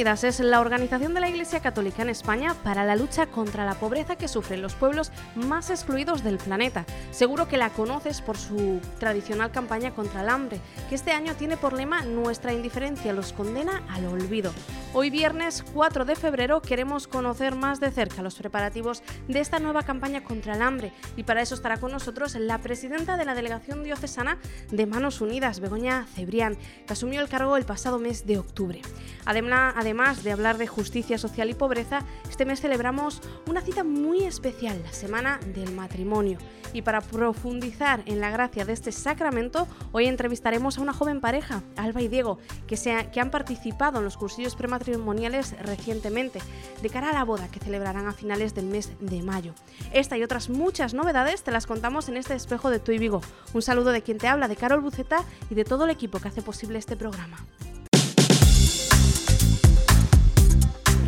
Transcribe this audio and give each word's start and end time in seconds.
Unidas 0.00 0.24
es 0.24 0.40
la 0.40 0.60
organización 0.60 1.12
de 1.12 1.20
la 1.20 1.28
Iglesia 1.28 1.60
Católica 1.60 2.00
en 2.00 2.08
España 2.08 2.54
para 2.64 2.84
la 2.84 2.96
lucha 2.96 3.26
contra 3.26 3.66
la 3.66 3.74
pobreza 3.74 4.16
que 4.16 4.28
sufren 4.28 4.62
los 4.62 4.74
pueblos 4.74 5.12
más 5.34 5.68
excluidos 5.68 6.24
del 6.24 6.38
planeta. 6.38 6.86
Seguro 7.10 7.48
que 7.48 7.58
la 7.58 7.68
conoces 7.68 8.22
por 8.22 8.38
su 8.38 8.80
tradicional 8.98 9.52
campaña 9.52 9.90
contra 9.90 10.22
el 10.22 10.30
hambre, 10.30 10.58
que 10.88 10.94
este 10.94 11.12
año 11.12 11.34
tiene 11.34 11.58
por 11.58 11.74
lema 11.74 12.00
Nuestra 12.06 12.54
indiferencia 12.54 13.12
los 13.12 13.34
condena 13.34 13.82
al 13.90 14.06
olvido. 14.06 14.54
Hoy 14.94 15.10
viernes 15.10 15.62
4 15.74 16.06
de 16.06 16.16
febrero 16.16 16.62
queremos 16.62 17.06
conocer 17.06 17.54
más 17.54 17.78
de 17.78 17.90
cerca 17.90 18.22
los 18.22 18.36
preparativos 18.36 19.02
de 19.28 19.40
esta 19.40 19.58
nueva 19.58 19.82
campaña 19.82 20.24
contra 20.24 20.54
el 20.54 20.62
hambre 20.62 20.94
y 21.16 21.24
para 21.24 21.42
eso 21.42 21.54
estará 21.54 21.76
con 21.76 21.92
nosotros 21.92 22.36
la 22.36 22.56
presidenta 22.56 23.18
de 23.18 23.26
la 23.26 23.34
Delegación 23.34 23.84
Diocesana 23.84 24.38
de 24.70 24.86
Manos 24.86 25.20
Unidas, 25.20 25.60
Begoña 25.60 26.06
Cebrián, 26.14 26.56
que 26.86 26.94
asumió 26.94 27.20
el 27.20 27.28
cargo 27.28 27.58
el 27.58 27.66
pasado 27.66 27.98
mes 27.98 28.26
de 28.26 28.38
octubre. 28.38 28.80
Además, 29.26 29.74
además 29.90 30.22
de 30.22 30.30
hablar 30.30 30.56
de 30.56 30.68
justicia 30.68 31.18
social 31.18 31.50
y 31.50 31.54
pobreza, 31.54 32.04
este 32.28 32.44
mes 32.44 32.60
celebramos 32.60 33.20
una 33.48 33.60
cita 33.60 33.82
muy 33.82 34.22
especial, 34.22 34.80
la 34.84 34.92
Semana 34.92 35.40
del 35.52 35.72
Matrimonio. 35.72 36.38
Y 36.72 36.82
para 36.82 37.00
profundizar 37.00 38.00
en 38.06 38.20
la 38.20 38.30
gracia 38.30 38.64
de 38.64 38.72
este 38.72 38.92
sacramento, 38.92 39.66
hoy 39.90 40.06
entrevistaremos 40.06 40.78
a 40.78 40.82
una 40.82 40.92
joven 40.92 41.20
pareja, 41.20 41.64
Alba 41.76 42.02
y 42.02 42.06
Diego, 42.06 42.38
que, 42.68 42.76
que 43.12 43.20
han 43.20 43.32
participado 43.32 43.98
en 43.98 44.04
los 44.04 44.16
cursillos 44.16 44.54
prematrimoniales 44.54 45.56
recientemente, 45.60 46.38
de 46.80 46.88
cara 46.88 47.10
a 47.10 47.12
la 47.12 47.24
boda 47.24 47.48
que 47.50 47.58
celebrarán 47.58 48.06
a 48.06 48.12
finales 48.12 48.54
del 48.54 48.66
mes 48.66 48.92
de 49.00 49.24
mayo. 49.24 49.54
Esta 49.92 50.16
y 50.16 50.22
otras 50.22 50.50
muchas 50.50 50.94
novedades 50.94 51.42
te 51.42 51.50
las 51.50 51.66
contamos 51.66 52.08
en 52.08 52.16
este 52.16 52.34
espejo 52.34 52.70
de 52.70 52.78
Tu 52.78 52.92
y 52.92 52.98
Vigo. 52.98 53.22
Un 53.54 53.62
saludo 53.62 53.90
de 53.90 54.02
quien 54.02 54.18
te 54.18 54.28
habla, 54.28 54.46
de 54.46 54.54
Carol 54.54 54.82
Buceta 54.82 55.24
y 55.50 55.56
de 55.56 55.64
todo 55.64 55.82
el 55.82 55.90
equipo 55.90 56.20
que 56.20 56.28
hace 56.28 56.42
posible 56.42 56.78
este 56.78 56.96
programa. 56.96 57.38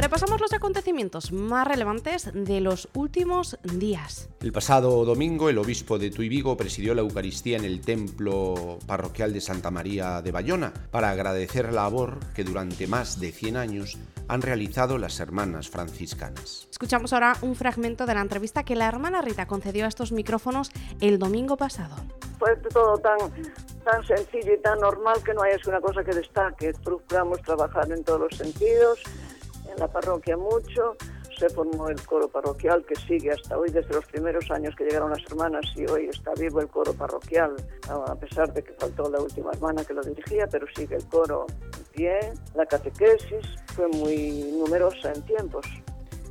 Repasamos 0.03 0.41
los 0.41 0.53
acontecimientos 0.53 1.31
más 1.31 1.65
relevantes 1.65 2.29
de 2.35 2.61
los 2.61 2.89
últimos 2.93 3.57
días. 3.63 4.29
El 4.41 4.51
pasado 4.51 5.05
domingo, 5.05 5.49
el 5.49 5.59
obispo 5.59 5.97
de 5.97 6.11
Tuy 6.11 6.29
Vigo 6.29 6.57
presidió 6.57 6.93
la 6.93 7.03
Eucaristía 7.03 7.57
en 7.57 7.65
el 7.65 7.81
templo 7.83 8.81
parroquial 8.85 9.33
de 9.33 9.41
Santa 9.41 9.71
María 9.71 10.21
de 10.21 10.33
Bayona 10.33 10.73
para 10.91 11.11
agradecer 11.11 11.67
la 11.67 11.83
labor 11.83 12.19
que 12.35 12.43
durante 12.43 12.89
más 12.89 13.21
de 13.21 13.31
100 13.31 13.57
años 13.57 13.97
han 14.27 14.43
realizado 14.43 14.99
las 14.99 15.21
hermanas 15.21 15.69
franciscanas. 15.69 16.67
Escuchamos 16.69 17.13
ahora 17.13 17.37
un 17.43 17.55
fragmento 17.55 18.05
de 18.05 18.15
la 18.15 18.23
entrevista 18.23 18.65
que 18.65 18.75
la 18.75 18.89
hermana 18.89 19.23
Rita 19.23 19.47
concedió 19.47 19.85
a 19.85 19.89
estos 19.89 20.11
micrófonos 20.11 20.73
el 21.01 21.21
domingo 21.21 21.57
pasado. 21.57 21.95
Fue 22.41 22.57
todo 22.57 22.99
tan, 22.99 23.19
tan 23.85 24.05
sencillo 24.05 24.55
y 24.55 24.59
tan 24.63 24.81
normal 24.81 25.23
que 25.25 25.33
no 25.33 25.43
hay 25.43 25.53
una 25.65 25.81
cosa 25.81 26.03
que 26.03 26.11
destaque. 26.11 26.73
Procuramos 26.83 27.41
trabajar 27.43 27.89
en 27.93 28.03
todos 28.03 28.23
los 28.23 28.37
sentidos 28.37 28.99
en 29.73 29.81
la 29.81 29.89
parroquia 29.89 30.37
mucho, 30.37 30.97
se 31.39 31.49
formó 31.49 31.89
el 31.89 32.01
coro 32.07 32.29
parroquial 32.29 32.85
que 32.85 32.95
sigue 32.95 33.31
hasta 33.31 33.59
hoy, 33.59 33.71
desde 33.71 33.95
los 33.95 34.05
primeros 34.07 34.51
años 34.51 34.75
que 34.77 34.85
llegaron 34.85 35.11
las 35.11 35.23
hermanas 35.29 35.65
y 35.75 35.87
hoy 35.91 36.09
está 36.09 36.33
vivo 36.35 36.61
el 36.61 36.69
coro 36.69 36.93
parroquial, 36.93 37.57
a 37.89 38.15
pesar 38.15 38.53
de 38.53 38.63
que 38.63 38.73
faltó 38.75 39.11
la 39.11 39.21
última 39.21 39.51
hermana 39.53 39.85
que 39.85 39.95
lo 39.95 40.03
dirigía, 40.03 40.47
pero 40.47 40.67
sigue 40.77 40.97
el 40.97 41.09
coro 41.09 41.47
en 41.49 41.85
pie. 41.93 42.19
La 42.55 42.67
catequesis 42.67 43.57
fue 43.75 43.89
muy 43.89 44.53
numerosa 44.59 45.13
en 45.13 45.23
tiempos. 45.23 45.67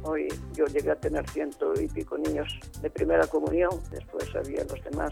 Hoy 0.04 0.28
yo 0.54 0.66
llegué 0.66 0.92
a 0.92 0.96
tener 0.96 1.28
ciento 1.30 1.74
y 1.80 1.88
pico 1.88 2.18
niños 2.18 2.60
de 2.82 2.90
primera 2.90 3.28
comunión, 3.28 3.72
después 3.92 4.34
había 4.36 4.64
los 4.64 4.84
demás, 4.84 5.12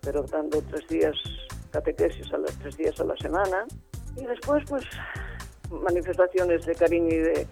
pero 0.00 0.22
dando 0.22 0.62
tres 0.62 0.86
días 0.88 1.16
catequesis 1.70 2.32
a 2.32 2.38
las 2.38 2.56
tres 2.58 2.76
días 2.76 3.00
a 3.00 3.04
la 3.04 3.16
semana. 3.16 3.66
Y 4.16 4.26
después, 4.26 4.64
pues, 4.68 4.84
manifestaciones 5.70 6.66
de 6.66 6.74
cariño 6.74 7.08
y 7.08 7.18
de, 7.18 7.46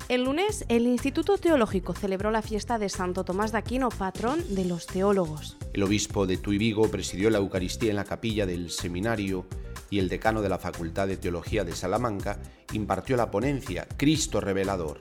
el 0.09 0.25
lunes, 0.25 0.65
el 0.69 0.87
Instituto 0.87 1.37
Teológico 1.37 1.93
celebró 1.93 2.31
la 2.31 2.41
fiesta 2.41 2.79
de 2.79 2.89
Santo 2.89 3.23
Tomás 3.23 3.53
de 3.53 3.59
Aquino, 3.59 3.91
patrón 3.91 4.43
de 4.55 4.65
los 4.65 4.87
teólogos. 4.87 5.59
El 5.75 5.83
obispo 5.83 6.27
de 6.27 6.39
Tuibigo 6.39 6.91
presidió 6.91 7.29
la 7.29 7.37
Eucaristía 7.37 7.91
en 7.91 7.97
la 7.97 8.05
capilla 8.05 8.47
del 8.47 8.71
seminario 8.71 9.45
y 9.91 9.99
el 9.99 10.09
decano 10.09 10.41
de 10.41 10.49
la 10.49 10.59
Facultad 10.59 11.07
de 11.07 11.19
Teología 11.19 11.65
de 11.65 11.77
Salamanca 11.77 12.39
impartió 12.73 13.15
la 13.19 13.31
ponencia 13.31 13.87
Cristo 13.99 14.41
Revelador, 14.41 15.01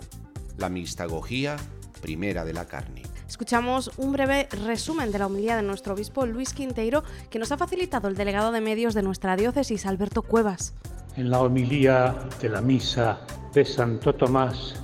la 0.57 0.67
mistagogía 0.67 1.55
primera 2.01 2.43
de 2.43 2.51
la 2.51 2.67
carne. 2.67 3.03
Escuchamos 3.25 3.91
un 3.95 4.11
breve 4.11 4.49
resumen 4.65 5.13
de 5.13 5.19
la 5.19 5.27
homilía 5.27 5.55
de 5.55 5.61
nuestro 5.61 5.93
obispo 5.93 6.25
Luis 6.25 6.53
Quinteiro 6.53 7.05
que 7.29 7.39
nos 7.39 7.53
ha 7.53 7.57
facilitado 7.57 8.09
el 8.09 8.15
delegado 8.15 8.51
de 8.51 8.59
medios 8.59 8.93
de 8.93 9.01
nuestra 9.01 9.37
diócesis, 9.37 9.85
Alberto 9.85 10.23
Cuevas. 10.23 10.73
En 11.17 11.29
la 11.29 11.41
homilía 11.41 12.16
de 12.41 12.47
la 12.47 12.61
misa 12.61 13.19
de 13.53 13.66
Santo 13.66 14.16
Tomás 14.16 14.81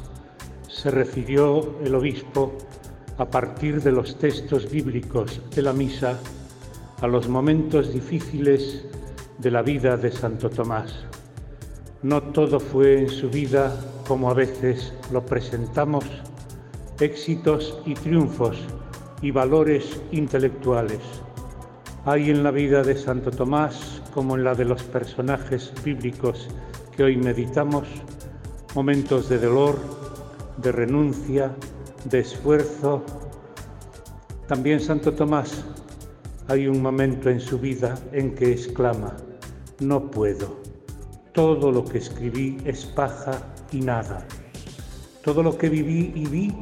se 0.67 0.91
refirió 0.91 1.79
el 1.81 1.95
obispo 1.95 2.51
a 3.17 3.25
partir 3.25 3.81
de 3.81 3.93
los 3.93 4.17
textos 4.17 4.69
bíblicos 4.69 5.41
de 5.55 5.61
la 5.61 5.71
misa 5.71 6.19
a 7.01 7.07
los 7.07 7.29
momentos 7.29 7.93
difíciles 7.93 8.83
de 9.37 9.51
la 9.51 9.61
vida 9.61 9.95
de 9.95 10.11
Santo 10.11 10.49
Tomás. 10.49 11.05
No 12.03 12.21
todo 12.21 12.59
fue 12.59 13.03
en 13.03 13.09
su 13.09 13.29
vida 13.29 13.73
como 14.05 14.29
a 14.29 14.33
veces 14.33 14.93
lo 15.13 15.25
presentamos, 15.25 16.03
éxitos 16.99 17.79
y 17.85 17.93
triunfos 17.93 18.57
y 19.21 19.31
valores 19.31 20.01
intelectuales. 20.11 20.99
Hay 22.03 22.29
en 22.29 22.43
la 22.43 22.51
vida 22.51 22.83
de 22.83 22.97
Santo 22.97 23.31
Tomás, 23.31 23.96
como 24.13 24.35
en 24.35 24.43
la 24.43 24.55
de 24.55 24.65
los 24.65 24.83
personajes 24.83 25.73
bíblicos 25.83 26.47
que 26.95 27.03
hoy 27.03 27.17
meditamos, 27.17 27.87
momentos 28.75 29.29
de 29.29 29.37
dolor, 29.37 29.79
de 30.57 30.71
renuncia, 30.71 31.55
de 32.05 32.19
esfuerzo. 32.19 33.03
También 34.47 34.79
Santo 34.79 35.13
Tomás 35.13 35.65
hay 36.47 36.67
un 36.67 36.81
momento 36.81 37.29
en 37.29 37.39
su 37.39 37.59
vida 37.59 37.95
en 38.11 38.33
que 38.33 38.51
exclama, 38.51 39.15
no 39.79 40.09
puedo, 40.09 40.61
todo 41.33 41.71
lo 41.71 41.83
que 41.83 41.97
escribí 41.97 42.57
es 42.65 42.85
paja 42.85 43.53
y 43.71 43.81
nada, 43.81 44.25
todo 45.23 45.43
lo 45.43 45.57
que 45.57 45.69
viví 45.69 46.13
y 46.15 46.25
vi 46.25 46.55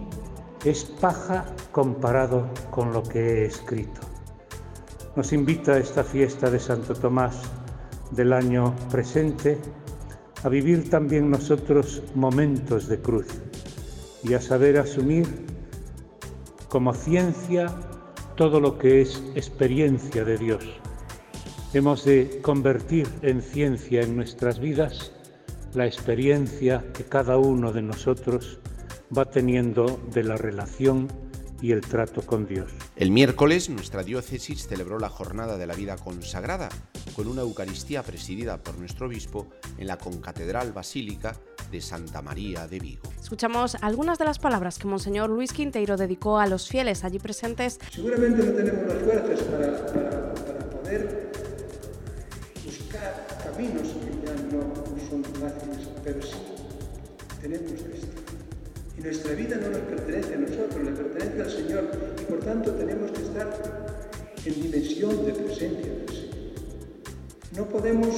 es 0.65 0.83
paja 0.85 1.45
comparado 1.71 2.49
con 2.71 2.91
lo 2.91 3.03
que 3.03 3.19
he 3.19 3.45
escrito. 3.45 4.14
Nos 5.15 5.31
invita 5.31 5.77
esta 5.77 6.03
fiesta 6.03 6.49
de 6.49 6.59
Santo 6.59 6.93
Tomás 6.93 7.41
del 8.11 8.33
año 8.33 8.75
presente 8.91 9.57
a 10.43 10.49
vivir 10.49 10.89
también 10.89 11.31
nosotros 11.31 12.03
momentos 12.15 12.89
de 12.89 12.99
cruz 12.99 13.27
y 14.23 14.33
a 14.33 14.41
saber 14.41 14.77
asumir 14.77 15.25
como 16.67 16.93
ciencia 16.93 17.73
todo 18.35 18.59
lo 18.59 18.77
que 18.77 19.01
es 19.01 19.23
experiencia 19.35 20.25
de 20.25 20.37
Dios. 20.37 20.65
Hemos 21.73 22.03
de 22.03 22.41
convertir 22.41 23.07
en 23.21 23.41
ciencia 23.41 24.01
en 24.01 24.17
nuestras 24.17 24.59
vidas 24.59 25.13
la 25.73 25.85
experiencia 25.85 26.83
que 26.93 27.05
cada 27.05 27.37
uno 27.37 27.71
de 27.71 27.83
nosotros 27.83 28.59
va 29.17 29.23
teniendo 29.23 29.97
de 30.11 30.23
la 30.25 30.35
relación 30.35 31.07
y 31.61 31.71
el 31.71 31.81
trato 31.81 32.21
con 32.21 32.47
Dios. 32.47 32.71
El 32.95 33.11
miércoles 33.11 33.69
nuestra 33.69 34.03
diócesis 34.03 34.67
celebró 34.67 34.99
la 34.99 35.09
jornada 35.09 35.57
de 35.57 35.67
la 35.67 35.75
vida 35.75 35.95
consagrada 35.97 36.69
con 37.15 37.27
una 37.27 37.41
Eucaristía 37.41 38.03
presidida 38.03 38.57
por 38.57 38.77
nuestro 38.77 39.07
obispo 39.07 39.47
en 39.77 39.87
la 39.87 39.97
concatedral 39.97 40.73
basílica 40.73 41.35
de 41.71 41.81
Santa 41.81 42.21
María 42.21 42.67
de 42.67 42.79
Vigo. 42.79 43.03
Escuchamos 43.21 43.75
algunas 43.81 44.19
de 44.19 44.25
las 44.25 44.39
palabras 44.39 44.77
que 44.77 44.87
Monseñor 44.87 45.29
Luis 45.29 45.51
Quinteiro 45.53 45.97
dedicó 45.97 46.39
a 46.39 46.47
los 46.47 46.67
fieles 46.67 47.03
allí 47.03 47.19
presentes. 47.19 47.79
Seguramente 47.91 48.43
no 48.43 48.51
tenemos 48.51 48.87
las 48.87 49.03
fuerzas 49.03 49.41
para, 49.47 50.33
para 50.33 50.69
poder 50.69 51.31
buscar 52.63 53.27
caminos 53.43 53.81
que 53.81 54.25
ya 54.25 54.35
no 54.55 54.73
son 55.09 55.23
fáciles, 55.23 55.87
pero 56.03 56.21
sí 56.21 56.35
tenemos 57.41 57.71
esto. 57.71 58.24
Y 58.97 59.01
nuestra 59.01 59.33
vida 59.33 59.57
no 59.57 59.69
nos 59.69 59.79
pertenece 59.79 60.35
a 60.35 60.37
nosotros, 60.37 60.83
le 60.83 60.91
pertenece 60.91 61.41
al 61.41 61.51
Señor. 61.51 61.83
Y 62.21 62.25
por 62.25 62.39
tanto 62.39 62.71
tenemos 62.73 63.11
que 63.11 63.21
estar 63.23 63.95
en 64.45 64.61
dimensión 64.61 65.25
de 65.25 65.33
presencia 65.33 65.93
del 65.93 66.09
Señor. 66.09 66.35
No 67.55 67.65
podemos 67.69 68.15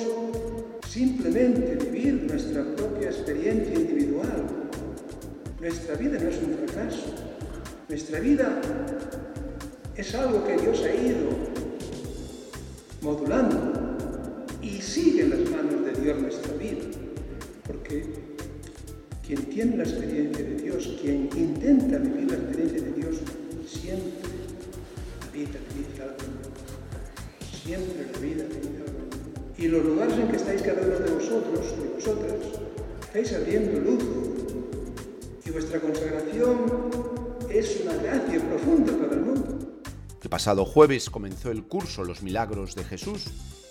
simplemente 0.88 1.76
vivir 1.76 2.24
nuestra 2.30 2.64
propia 2.76 3.10
experiencia 3.10 3.74
individual. 3.74 4.46
Nuestra 5.60 5.96
vida 5.96 6.18
no 6.20 6.30
es 6.30 6.38
un 6.38 6.58
fracaso. 6.66 7.14
Nuestra 7.90 8.20
vida 8.20 8.62
es 9.96 10.16
algo 10.16 10.44
que 10.46 10.58
Dios 10.58 10.84
ha 10.84 10.94
ido 10.94 11.30
modulando 13.02 13.98
y 14.62 14.82
sigue 14.82 15.24
en 15.24 15.30
las 15.30 15.50
manos 15.52 15.86
de 15.86 16.02
Dios 16.02 16.20
nuestra 16.20 16.54
vida. 16.54 16.84
Porque 17.66 18.06
quien 19.26 19.44
tiene 19.46 19.78
la 19.78 19.84
experiencia 19.84 20.44
de 20.44 20.57
Dios, 20.78 20.96
quien 21.02 21.30
intenta 21.36 21.98
vivir 21.98 22.30
la 22.30 22.38
experiencia 22.38 22.82
de 22.82 22.92
Dios, 22.92 23.16
siempre 23.68 24.30
la 25.22 25.32
vida 25.32 25.60
dice 25.76 26.04
algo. 26.04 26.18
Siempre 27.64 28.12
la 28.12 28.20
vida 28.20 28.44
dice 28.44 28.84
algo. 28.86 29.56
Y 29.58 29.68
los 29.70 29.84
lugares 29.84 30.14
en 30.20 30.28
que 30.28 30.36
estáis 30.36 30.62
cada 30.62 30.82
uno 30.82 31.00
de 31.00 31.12
vosotros, 31.12 31.78
de 31.82 31.90
vosotras, 31.96 32.36
estáis 33.02 33.34
abriendo 33.34 33.80
luz. 33.80 34.04
Y 35.46 35.50
vuestra 35.50 35.80
consagración 35.80 36.58
es 37.50 37.82
una 37.82 37.96
gracia 37.96 38.40
profunda 38.48 38.94
para 38.98 39.14
el 39.14 39.22
mundo. 39.22 39.82
El 40.22 40.30
pasado 40.30 40.64
jueves 40.64 41.10
comenzó 41.10 41.50
el 41.50 41.64
curso 41.64 42.04
Los 42.04 42.22
Milagros 42.22 42.76
de 42.76 42.84
Jesús, 42.84 43.26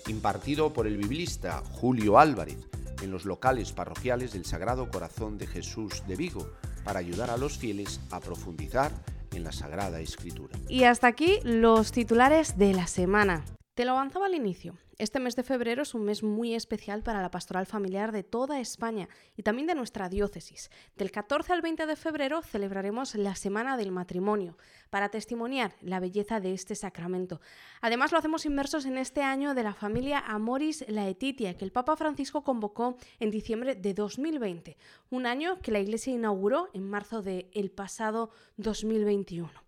impartido 0.07 0.73
por 0.73 0.87
el 0.87 0.97
biblista 0.97 1.63
Julio 1.71 2.19
Álvarez 2.19 2.57
en 3.01 3.11
los 3.11 3.23
locales 3.25 3.71
parroquiales 3.71 4.33
del 4.33 4.43
Sagrado 4.43 4.89
Corazón 4.89 5.37
de 5.37 5.47
Jesús 5.47 6.03
de 6.07 6.15
Vigo, 6.15 6.49
para 6.87 6.99
ayudar 6.99 7.29
a 7.29 7.35
los 7.35 7.57
fieles 7.57 7.99
a 8.11 8.21
profundizar 8.21 8.93
en 9.33 9.43
la 9.43 9.51
Sagrada 9.51 9.99
Escritura. 9.99 10.57
Y 10.69 10.85
hasta 10.85 11.07
aquí 11.07 11.39
los 11.43 11.91
titulares 11.91 12.57
de 12.57 12.73
la 12.73 12.87
semana. 12.87 13.43
Te 13.75 13.83
lo 13.83 13.91
avanzaba 13.91 14.27
al 14.27 14.35
inicio. 14.35 14.73
Este 14.99 15.19
mes 15.19 15.35
de 15.35 15.43
febrero 15.43 15.83
es 15.83 15.93
un 15.93 16.05
mes 16.05 16.23
muy 16.23 16.55
especial 16.55 17.03
para 17.03 17.21
la 17.21 17.29
pastoral 17.29 17.67
familiar 17.67 18.11
de 18.11 18.23
toda 18.23 18.59
España 18.59 19.07
y 19.35 19.43
también 19.43 19.67
de 19.67 19.75
nuestra 19.75 20.09
diócesis. 20.09 20.71
Del 20.95 21.11
14 21.11 21.53
al 21.53 21.61
20 21.61 21.85
de 21.85 21.95
febrero 21.95 22.41
celebraremos 22.41 23.13
la 23.13 23.35
Semana 23.35 23.77
del 23.77 23.91
Matrimonio 23.91 24.57
para 24.89 25.09
testimoniar 25.09 25.75
la 25.81 25.99
belleza 25.99 26.39
de 26.39 26.55
este 26.55 26.73
sacramento. 26.73 27.41
Además 27.79 28.11
lo 28.11 28.17
hacemos 28.17 28.47
inmersos 28.47 28.85
en 28.85 28.97
este 28.97 29.21
año 29.21 29.53
de 29.53 29.61
la 29.61 29.75
familia 29.75 30.17
Amoris 30.17 30.83
Laetitia 30.87 31.55
que 31.55 31.65
el 31.65 31.71
Papa 31.71 31.95
Francisco 31.95 32.43
convocó 32.43 32.97
en 33.19 33.29
diciembre 33.29 33.75
de 33.75 33.93
2020, 33.93 34.77
un 35.11 35.27
año 35.27 35.61
que 35.61 35.71
la 35.71 35.79
Iglesia 35.79 36.13
inauguró 36.13 36.69
en 36.73 36.89
marzo 36.89 37.21
del 37.21 37.69
pasado 37.69 38.31
2021. 38.55 39.67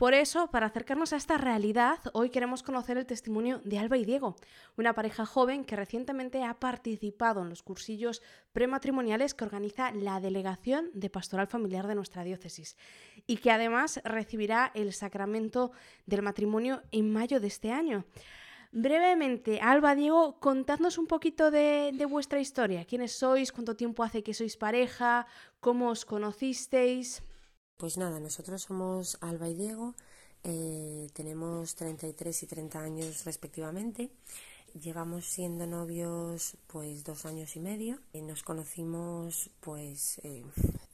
Por 0.00 0.14
eso, 0.14 0.46
para 0.46 0.68
acercarnos 0.68 1.12
a 1.12 1.16
esta 1.16 1.36
realidad, 1.36 1.98
hoy 2.14 2.30
queremos 2.30 2.62
conocer 2.62 2.96
el 2.96 3.04
testimonio 3.04 3.60
de 3.66 3.78
Alba 3.78 3.98
y 3.98 4.06
Diego, 4.06 4.34
una 4.78 4.94
pareja 4.94 5.26
joven 5.26 5.62
que 5.62 5.76
recientemente 5.76 6.42
ha 6.42 6.58
participado 6.58 7.42
en 7.42 7.50
los 7.50 7.62
cursillos 7.62 8.22
prematrimoniales 8.54 9.34
que 9.34 9.44
organiza 9.44 9.92
la 9.92 10.18
Delegación 10.18 10.88
de 10.94 11.10
Pastoral 11.10 11.48
Familiar 11.48 11.86
de 11.86 11.96
nuestra 11.96 12.24
diócesis 12.24 12.78
y 13.26 13.36
que 13.36 13.50
además 13.50 14.00
recibirá 14.02 14.72
el 14.74 14.94
sacramento 14.94 15.70
del 16.06 16.22
matrimonio 16.22 16.80
en 16.92 17.12
mayo 17.12 17.38
de 17.38 17.48
este 17.48 17.70
año. 17.70 18.06
Brevemente, 18.72 19.60
Alba, 19.60 19.94
Diego, 19.94 20.40
contadnos 20.40 20.96
un 20.96 21.08
poquito 21.08 21.50
de, 21.50 21.92
vuestra 22.08 22.40
historia. 22.40 22.86
¿Quiénes 22.86 23.12
sois? 23.12 23.52
¿Cuánto 23.52 23.76
tiempo 23.76 24.02
hace 24.02 24.22
que 24.22 24.32
sois 24.32 24.56
pareja? 24.56 25.26
¿Cómo 25.60 25.90
os 25.90 26.06
conocisteis? 26.06 27.22
Pues 27.80 27.96
nada, 27.96 28.20
nosotros 28.20 28.60
somos 28.60 29.16
Alba 29.22 29.48
y 29.48 29.54
Diego, 29.54 29.94
eh, 30.44 31.08
tenemos 31.14 31.74
33 31.76 32.42
y 32.42 32.46
30 32.46 32.78
años 32.78 33.24
respectivamente. 33.24 34.10
Llevamos 34.74 35.24
siendo 35.24 35.66
novios 35.66 36.58
pues 36.66 37.04
dos 37.04 37.24
años 37.24 37.56
y 37.56 37.60
medio. 37.60 37.98
y 38.12 38.20
nos 38.20 38.42
conocimos 38.42 39.48
pues 39.60 40.20
eh, 40.24 40.44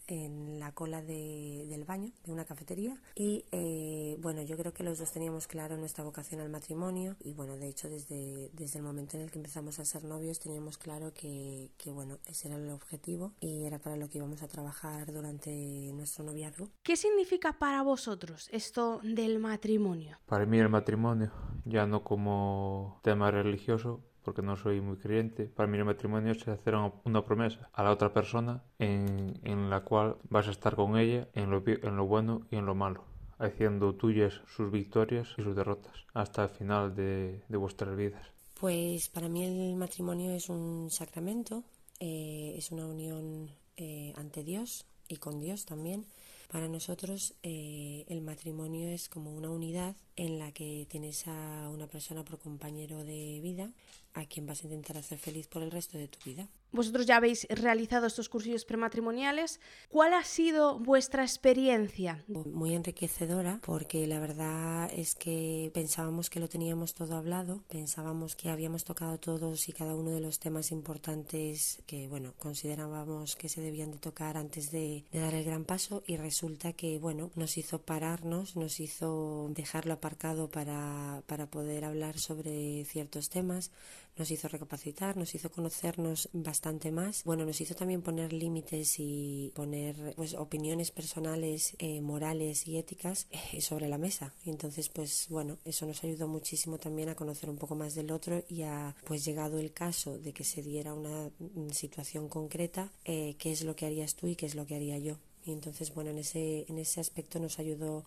en 0.06 0.58
la 0.60 0.72
cola 0.72 1.02
de, 1.02 1.66
del 1.68 1.84
baño 1.84 2.12
de 2.24 2.32
una 2.32 2.44
cafetería 2.44 3.00
y 3.14 3.44
eh, 3.52 4.16
bueno 4.20 4.42
yo 4.42 4.56
creo 4.56 4.72
que 4.72 4.82
los 4.82 4.98
dos 4.98 5.12
teníamos 5.12 5.46
claro 5.46 5.76
nuestra 5.76 6.04
vocación 6.04 6.40
al 6.40 6.48
matrimonio 6.48 7.16
y 7.20 7.34
bueno 7.34 7.56
de 7.56 7.68
hecho 7.68 7.88
desde, 7.88 8.50
desde 8.52 8.78
el 8.78 8.84
momento 8.84 9.16
en 9.16 9.24
el 9.24 9.30
que 9.30 9.38
empezamos 9.38 9.78
a 9.78 9.84
ser 9.84 10.04
novios 10.04 10.38
teníamos 10.38 10.78
claro 10.78 11.12
que, 11.12 11.70
que 11.76 11.90
bueno 11.90 12.18
ese 12.26 12.48
era 12.48 12.56
el 12.56 12.70
objetivo 12.70 13.32
y 13.40 13.64
era 13.64 13.78
para 13.78 13.96
lo 13.96 14.08
que 14.08 14.18
íbamos 14.18 14.42
a 14.42 14.48
trabajar 14.48 15.12
durante 15.12 15.92
nuestro 15.94 16.24
noviazgo. 16.24 16.70
¿Qué 16.82 16.96
significa 16.96 17.58
para 17.58 17.82
vosotros 17.82 18.48
esto 18.52 19.00
del 19.02 19.38
matrimonio? 19.38 20.18
Para 20.26 20.46
mí 20.46 20.58
el 20.58 20.68
matrimonio 20.68 21.32
ya 21.64 21.86
no 21.86 22.02
como 22.04 23.00
tema 23.02 23.30
religioso 23.30 24.02
porque 24.26 24.42
no 24.42 24.56
soy 24.56 24.80
muy 24.80 24.96
creyente, 24.96 25.44
para 25.44 25.68
mí 25.68 25.78
el 25.78 25.84
matrimonio 25.84 26.32
es 26.32 26.48
hacer 26.48 26.74
una 27.04 27.24
promesa 27.24 27.70
a 27.72 27.84
la 27.84 27.92
otra 27.92 28.12
persona 28.12 28.64
en, 28.80 29.70
la 29.70 29.84
cual 29.84 30.16
vas 30.28 30.48
a 30.48 30.50
estar 30.50 30.74
con 30.74 30.98
ella 30.98 31.28
en 31.32 31.48
lo, 31.52 31.62
en 31.64 31.96
lo 31.96 32.06
bueno 32.06 32.44
y 32.50 32.56
en 32.56 32.66
lo 32.66 32.74
malo 32.74 33.04
haciendo 33.38 33.94
tuyas 33.94 34.42
sus 34.48 34.72
victorias 34.72 35.28
y 35.38 35.42
sus 35.42 35.54
derrotas 35.54 35.94
hasta 36.12 36.42
el 36.42 36.48
final 36.48 36.96
de, 36.96 37.44
de 37.48 37.56
vuestras 37.56 37.96
vidas. 37.96 38.26
Pues 38.58 39.08
para 39.10 39.28
mí 39.28 39.44
el 39.44 39.76
matrimonio 39.76 40.32
es 40.32 40.48
un 40.48 40.90
sacramento, 40.90 41.62
eh, 42.00 42.54
es 42.56 42.72
una 42.72 42.84
unión 42.86 43.52
eh, 43.76 44.12
ante 44.16 44.42
Dios 44.42 44.86
y 45.06 45.18
con 45.18 45.38
Dios 45.38 45.66
también. 45.66 46.04
Para 46.50 46.66
nosotros 46.66 47.34
eh, 47.44 48.04
el 48.08 48.22
matrimonio 48.22 48.88
es 48.88 49.08
como 49.08 49.32
una 49.32 49.50
unidad 49.50 49.94
en 50.16 50.38
la 50.38 50.52
que 50.52 50.86
tienes 50.88 51.26
a 51.26 51.68
una 51.70 51.86
persona 51.86 52.24
por 52.24 52.38
compañero 52.38 53.04
de 53.04 53.40
vida 53.42 53.70
a 54.16 54.24
quien 54.24 54.46
vas 54.46 54.62
a 54.62 54.64
intentar 54.64 54.96
hacer 54.96 55.18
feliz 55.18 55.46
por 55.46 55.62
el 55.62 55.70
resto 55.70 55.98
de 55.98 56.08
tu 56.08 56.18
vida. 56.24 56.48
Vosotros 56.72 57.06
ya 57.06 57.16
habéis 57.16 57.46
realizado 57.48 58.06
estos 58.06 58.28
cursillos 58.28 58.64
prematrimoniales. 58.64 59.60
¿Cuál 59.88 60.14
ha 60.14 60.24
sido 60.24 60.78
vuestra 60.78 61.22
experiencia? 61.22 62.24
Muy 62.26 62.74
enriquecedora 62.74 63.60
porque 63.64 64.06
la 64.06 64.18
verdad 64.18 64.90
es 64.92 65.14
que 65.14 65.70
pensábamos 65.72 66.28
que 66.28 66.40
lo 66.40 66.48
teníamos 66.48 66.94
todo 66.94 67.16
hablado, 67.16 67.62
pensábamos 67.68 68.36
que 68.36 68.50
habíamos 68.50 68.84
tocado 68.84 69.18
todos 69.18 69.68
y 69.68 69.72
cada 69.72 69.94
uno 69.94 70.10
de 70.10 70.20
los 70.20 70.38
temas 70.38 70.72
importantes 70.72 71.82
que 71.86 72.08
bueno 72.08 72.34
considerábamos 72.38 73.36
que 73.36 73.48
se 73.48 73.60
debían 73.60 73.92
de 73.92 73.98
tocar 73.98 74.36
antes 74.36 74.70
de, 74.70 75.04
de 75.12 75.20
dar 75.20 75.34
el 75.34 75.44
gran 75.44 75.64
paso 75.64 76.02
y 76.06 76.16
resulta 76.16 76.72
que 76.72 76.98
bueno 76.98 77.30
nos 77.36 77.56
hizo 77.58 77.82
pararnos, 77.82 78.56
nos 78.56 78.80
hizo 78.80 79.48
dejarlo 79.50 79.94
aparcado 80.06 80.48
para, 80.48 81.24
para 81.26 81.46
poder 81.46 81.84
hablar 81.84 82.16
sobre 82.16 82.84
ciertos 82.84 83.28
temas, 83.28 83.72
nos 84.16 84.30
hizo 84.30 84.46
recapacitar, 84.46 85.16
nos 85.16 85.34
hizo 85.34 85.50
conocernos 85.50 86.28
bastante 86.32 86.92
más. 86.92 87.24
Bueno, 87.24 87.44
nos 87.44 87.60
hizo 87.60 87.74
también 87.74 88.02
poner 88.02 88.32
límites 88.32 89.00
y 89.00 89.50
poner 89.56 90.14
pues 90.14 90.34
opiniones 90.34 90.92
personales, 90.92 91.74
eh, 91.80 92.00
morales 92.00 92.68
y 92.68 92.78
éticas 92.78 93.26
eh, 93.32 93.60
sobre 93.60 93.88
la 93.88 93.98
mesa. 93.98 94.32
Entonces, 94.44 94.88
pues 94.90 95.26
bueno, 95.28 95.58
eso 95.64 95.86
nos 95.86 96.04
ayudó 96.04 96.28
muchísimo 96.28 96.78
también 96.78 97.08
a 97.08 97.16
conocer 97.16 97.50
un 97.50 97.58
poco 97.58 97.74
más 97.74 97.96
del 97.96 98.12
otro 98.12 98.44
y 98.48 98.62
a, 98.62 98.94
pues 99.04 99.24
llegado 99.24 99.58
el 99.58 99.72
caso 99.72 100.18
de 100.18 100.32
que 100.32 100.44
se 100.44 100.62
diera 100.62 100.94
una 100.94 101.30
mm, 101.40 101.70
situación 101.70 102.28
concreta, 102.28 102.92
eh, 103.04 103.34
qué 103.40 103.50
es 103.50 103.64
lo 103.64 103.74
que 103.74 103.86
harías 103.86 104.14
tú 104.14 104.28
y 104.28 104.36
qué 104.36 104.46
es 104.46 104.54
lo 104.54 104.66
que 104.66 104.76
haría 104.76 104.98
yo. 104.98 105.16
Y 105.44 105.50
entonces, 105.52 105.92
bueno, 105.92 106.10
en 106.10 106.18
ese, 106.18 106.64
en 106.68 106.78
ese 106.78 107.00
aspecto 107.00 107.40
nos 107.40 107.58
ayudó 107.58 108.04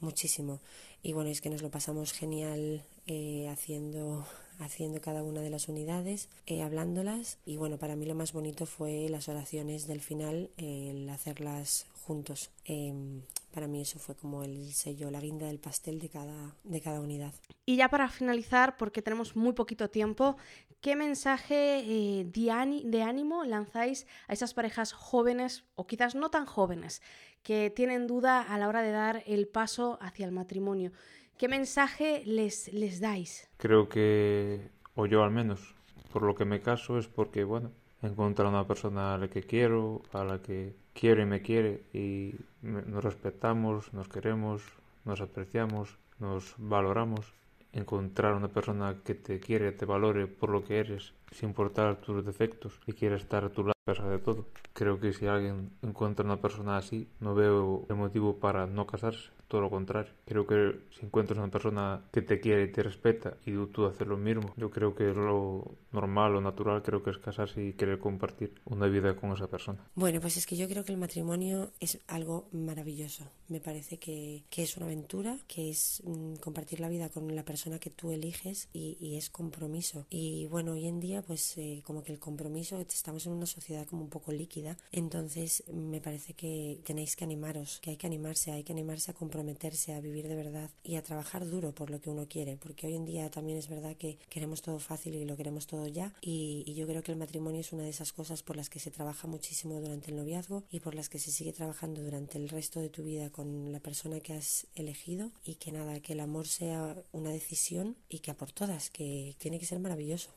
muchísimo. 0.00 0.60
Y 1.02 1.12
bueno, 1.12 1.30
es 1.30 1.40
que 1.40 1.50
nos 1.50 1.62
lo 1.62 1.70
pasamos 1.70 2.12
genial 2.12 2.84
eh, 3.06 3.48
haciendo 3.48 4.26
haciendo 4.58 5.00
cada 5.00 5.22
una 5.22 5.40
de 5.40 5.50
las 5.50 5.68
unidades, 5.68 6.28
eh, 6.46 6.62
hablándolas 6.62 7.38
y 7.44 7.56
bueno, 7.56 7.78
para 7.78 7.96
mí 7.96 8.06
lo 8.06 8.14
más 8.14 8.32
bonito 8.32 8.66
fue 8.66 9.08
las 9.08 9.28
oraciones 9.28 9.86
del 9.86 10.00
final, 10.00 10.50
el 10.56 11.08
hacerlas 11.10 11.86
juntos. 12.04 12.50
Em, 12.64 13.22
para 13.52 13.66
mí 13.66 13.80
eso 13.80 13.98
fue 13.98 14.14
como 14.14 14.44
el 14.44 14.72
sello, 14.72 15.10
la 15.10 15.20
guinda 15.20 15.46
del 15.46 15.58
pastel 15.58 15.98
de 15.98 16.08
cada, 16.08 16.54
de 16.64 16.80
cada 16.80 17.00
unidad. 17.00 17.34
Y 17.64 17.76
ya 17.76 17.88
para 17.88 18.08
finalizar, 18.08 18.76
porque 18.76 19.02
tenemos 19.02 19.34
muy 19.34 19.52
poquito 19.52 19.90
tiempo, 19.90 20.36
¿qué 20.80 20.96
mensaje 20.96 21.78
eh, 21.80 22.24
de 22.24 23.02
ánimo 23.02 23.44
lanzáis 23.44 24.06
a 24.28 24.32
esas 24.32 24.54
parejas 24.54 24.92
jóvenes 24.92 25.64
o 25.74 25.86
quizás 25.86 26.14
no 26.14 26.30
tan 26.30 26.46
jóvenes 26.46 27.02
que 27.42 27.70
tienen 27.70 28.06
duda 28.06 28.42
a 28.42 28.58
la 28.58 28.68
hora 28.68 28.82
de 28.82 28.90
dar 28.90 29.22
el 29.26 29.48
paso 29.48 29.98
hacia 30.00 30.26
el 30.26 30.32
matrimonio? 30.32 30.92
¿Qué 31.38 31.48
mensaje 31.48 32.22
les, 32.24 32.72
les 32.72 33.00
dais? 33.00 33.48
Creo 33.58 33.88
que, 33.88 34.70
o 34.94 35.06
yo 35.06 35.22
al 35.22 35.30
menos, 35.30 35.74
por 36.12 36.22
lo 36.22 36.34
que 36.34 36.46
me 36.46 36.60
caso 36.60 36.98
es 36.98 37.08
porque, 37.08 37.44
bueno, 37.44 37.72
he 38.02 38.06
encontrado 38.06 38.50
una 38.50 38.66
persona 38.66 39.14
a 39.14 39.18
la 39.18 39.28
que 39.28 39.42
quiero, 39.42 40.02
a 40.12 40.24
la 40.24 40.40
que 40.40 40.74
quiere 40.94 41.22
y 41.22 41.26
me 41.26 41.42
quiere 41.42 41.82
y 41.92 42.34
nos 42.62 43.04
respetamos, 43.04 43.92
nos 43.92 44.08
queremos, 44.08 44.62
nos 45.04 45.20
apreciamos, 45.20 45.98
nos 46.18 46.54
valoramos. 46.56 47.34
Encontrar 47.76 48.32
una 48.32 48.48
persona 48.48 49.02
que 49.04 49.14
te 49.14 49.38
quiere, 49.38 49.70
te 49.70 49.84
valore 49.84 50.26
por 50.26 50.48
lo 50.48 50.64
que 50.64 50.78
eres, 50.78 51.12
sin 51.30 51.50
importar 51.50 51.96
tus 51.96 52.24
defectos 52.24 52.80
y 52.86 52.94
quiere 52.94 53.16
estar 53.16 53.44
a 53.44 53.50
tu 53.50 53.64
lado 53.64 53.74
a 53.86 53.92
pesar 53.92 54.08
de 54.08 54.18
todo. 54.18 54.46
Creo 54.72 54.98
que 54.98 55.12
si 55.12 55.26
alguien 55.26 55.72
encuentra 55.82 56.24
una 56.24 56.40
persona 56.40 56.78
así, 56.78 57.06
no 57.20 57.34
veo 57.34 57.84
el 57.90 57.96
motivo 57.96 58.38
para 58.38 58.66
no 58.66 58.86
casarse. 58.86 59.35
Todo 59.48 59.60
lo 59.60 59.70
contrario. 59.70 60.12
Creo 60.24 60.46
que 60.46 60.80
si 60.98 61.06
encuentras 61.06 61.38
una 61.38 61.50
persona 61.50 62.02
que 62.12 62.22
te 62.22 62.40
quiere 62.40 62.64
y 62.64 62.72
te 62.72 62.82
respeta 62.82 63.36
y 63.44 63.52
tú 63.66 63.86
haces 63.86 64.06
lo 64.06 64.16
mismo, 64.16 64.52
yo 64.56 64.70
creo 64.70 64.94
que 64.94 65.04
lo 65.04 65.76
normal, 65.92 66.34
lo 66.34 66.40
natural, 66.40 66.82
creo 66.82 67.02
que 67.02 67.10
es 67.10 67.18
casarse 67.18 67.64
y 67.64 67.72
querer 67.72 67.98
compartir 67.98 68.54
una 68.64 68.86
vida 68.86 69.16
con 69.16 69.32
esa 69.32 69.48
persona. 69.48 69.84
Bueno, 69.94 70.20
pues 70.20 70.36
es 70.36 70.46
que 70.46 70.56
yo 70.56 70.68
creo 70.68 70.84
que 70.84 70.92
el 70.92 70.98
matrimonio 70.98 71.72
es 71.80 71.98
algo 72.06 72.48
maravilloso. 72.52 73.24
Me 73.48 73.60
parece 73.60 73.98
que, 73.98 74.44
que 74.50 74.62
es 74.62 74.76
una 74.76 74.86
aventura, 74.86 75.38
que 75.46 75.70
es 75.70 76.02
mm, 76.04 76.36
compartir 76.36 76.80
la 76.80 76.88
vida 76.88 77.08
con 77.08 77.34
la 77.34 77.44
persona 77.44 77.78
que 77.78 77.90
tú 77.90 78.10
eliges 78.10 78.68
y, 78.72 78.96
y 79.00 79.16
es 79.16 79.30
compromiso. 79.30 80.06
Y 80.10 80.46
bueno, 80.46 80.72
hoy 80.72 80.86
en 80.86 81.00
día 81.00 81.22
pues 81.22 81.56
eh, 81.58 81.82
como 81.84 82.02
que 82.02 82.12
el 82.12 82.18
compromiso, 82.18 82.80
estamos 82.80 83.26
en 83.26 83.32
una 83.32 83.46
sociedad 83.46 83.86
como 83.86 84.02
un 84.02 84.10
poco 84.10 84.32
líquida, 84.32 84.76
entonces 84.92 85.64
me 85.72 86.00
parece 86.00 86.34
que 86.34 86.80
tenéis 86.84 87.16
que 87.16 87.24
animaros, 87.24 87.80
que 87.80 87.90
hay 87.90 87.96
que 87.96 88.06
animarse, 88.06 88.52
hay 88.52 88.64
que 88.64 88.72
animarse 88.72 89.10
a 89.10 89.14
comprometerse, 89.36 89.92
a 89.92 90.00
vivir 90.00 90.28
de 90.28 90.34
verdad 90.34 90.70
y 90.82 90.96
a 90.96 91.02
trabajar 91.02 91.46
duro 91.46 91.74
por 91.74 91.90
lo 91.90 92.00
que 92.00 92.08
uno 92.08 92.26
quiere, 92.26 92.56
porque 92.56 92.86
hoy 92.86 92.94
en 92.94 93.04
día 93.04 93.30
también 93.30 93.58
es 93.58 93.68
verdad 93.68 93.94
que 93.94 94.18
queremos 94.30 94.62
todo 94.62 94.78
fácil 94.78 95.14
y 95.14 95.26
lo 95.26 95.36
queremos 95.36 95.66
todo 95.66 95.86
ya 95.86 96.14
y, 96.22 96.64
y 96.66 96.72
yo 96.72 96.86
creo 96.86 97.02
que 97.02 97.12
el 97.12 97.18
matrimonio 97.18 97.60
es 97.60 97.70
una 97.70 97.82
de 97.82 97.90
esas 97.90 98.14
cosas 98.14 98.42
por 98.42 98.56
las 98.56 98.70
que 98.70 98.78
se 98.78 98.90
trabaja 98.90 99.28
muchísimo 99.28 99.78
durante 99.78 100.10
el 100.10 100.16
noviazgo 100.16 100.64
y 100.70 100.80
por 100.80 100.94
las 100.94 101.10
que 101.10 101.18
se 101.18 101.30
sigue 101.30 101.52
trabajando 101.52 102.02
durante 102.02 102.38
el 102.38 102.48
resto 102.48 102.80
de 102.80 102.88
tu 102.88 103.04
vida 103.04 103.28
con 103.28 103.72
la 103.72 103.80
persona 103.80 104.20
que 104.20 104.32
has 104.32 104.68
elegido 104.74 105.32
y 105.44 105.56
que 105.56 105.70
nada, 105.70 106.00
que 106.00 106.14
el 106.14 106.20
amor 106.20 106.46
sea 106.46 106.96
una 107.12 107.28
decisión 107.28 107.98
y 108.08 108.20
que 108.20 108.30
a 108.30 108.38
por 108.38 108.52
todas, 108.52 108.88
que 108.88 109.36
tiene 109.36 109.58
que 109.58 109.66
ser 109.66 109.80
maravilloso. 109.80 110.30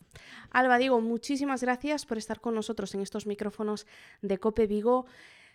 Alba, 0.51 0.77
digo, 0.77 1.00
muchísimas 1.00 1.62
gracias 1.62 2.06
por 2.06 2.18
estar 2.18 2.41
con 2.41 2.53
nosotros 2.53 2.94
en 2.96 3.01
estos 3.01 3.25
micrófonos 3.27 3.88
de 4.22 4.38
Cope 4.39 4.68
Vigo. 4.68 5.06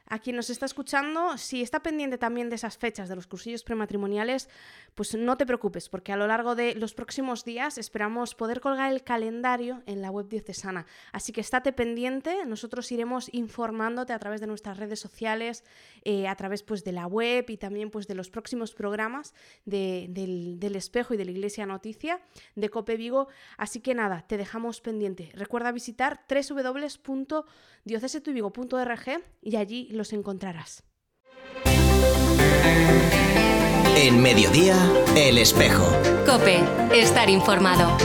A 0.06 0.18
quien 0.18 0.36
nos 0.36 0.50
está 0.50 0.66
escuchando, 0.66 1.38
si 1.38 1.62
está 1.62 1.82
pendiente 1.82 2.18
también 2.18 2.50
de 2.50 2.56
esas 2.56 2.76
fechas 2.76 3.08
de 3.08 3.16
los 3.16 3.26
cursillos 3.26 3.64
prematrimoniales, 3.64 4.50
pues 4.94 5.14
no 5.14 5.38
te 5.38 5.46
preocupes, 5.46 5.88
porque 5.88 6.12
a 6.12 6.16
lo 6.16 6.26
largo 6.26 6.54
de 6.54 6.74
los 6.74 6.92
próximos 6.92 7.42
días 7.44 7.78
esperamos 7.78 8.34
poder 8.34 8.60
colgar 8.60 8.92
el 8.92 9.02
calendario 9.02 9.82
en 9.86 10.02
la 10.02 10.10
web 10.10 10.28
diocesana. 10.28 10.84
Así 11.12 11.32
que 11.32 11.40
estate 11.40 11.72
pendiente, 11.72 12.44
nosotros 12.44 12.92
iremos 12.92 13.30
informándote 13.32 14.12
a 14.12 14.18
través 14.18 14.42
de 14.42 14.46
nuestras 14.46 14.76
redes 14.76 15.00
sociales, 15.00 15.64
eh, 16.04 16.28
a 16.28 16.36
través 16.36 16.62
pues, 16.62 16.84
de 16.84 16.92
la 16.92 17.06
web 17.06 17.46
y 17.48 17.56
también 17.56 17.90
pues, 17.90 18.06
de 18.06 18.14
los 18.14 18.28
próximos 18.28 18.74
programas 18.74 19.32
de, 19.64 20.08
del, 20.10 20.60
del, 20.60 20.76
Espejo 20.76 21.14
y 21.14 21.16
de 21.16 21.24
la 21.24 21.30
Iglesia 21.30 21.64
Noticia 21.64 22.20
de 22.56 22.68
Cope 22.68 22.96
Vigo. 22.96 23.28
Así 23.56 23.80
que 23.80 23.94
nada, 23.94 24.26
te 24.26 24.36
dejamos 24.36 24.82
pendiente. 24.82 25.30
Recuerda 25.34 25.72
visitar 25.72 26.26
www.diocesetuvigo.org 26.28 29.24
y 29.40 29.56
allí 29.56 29.93
los 29.94 30.12
encontrarás. 30.12 30.84
En 33.96 34.20
mediodía, 34.20 34.76
el 35.16 35.38
espejo. 35.38 35.86
Cope, 36.26 36.60
estar 36.92 37.30
informado. 37.30 37.96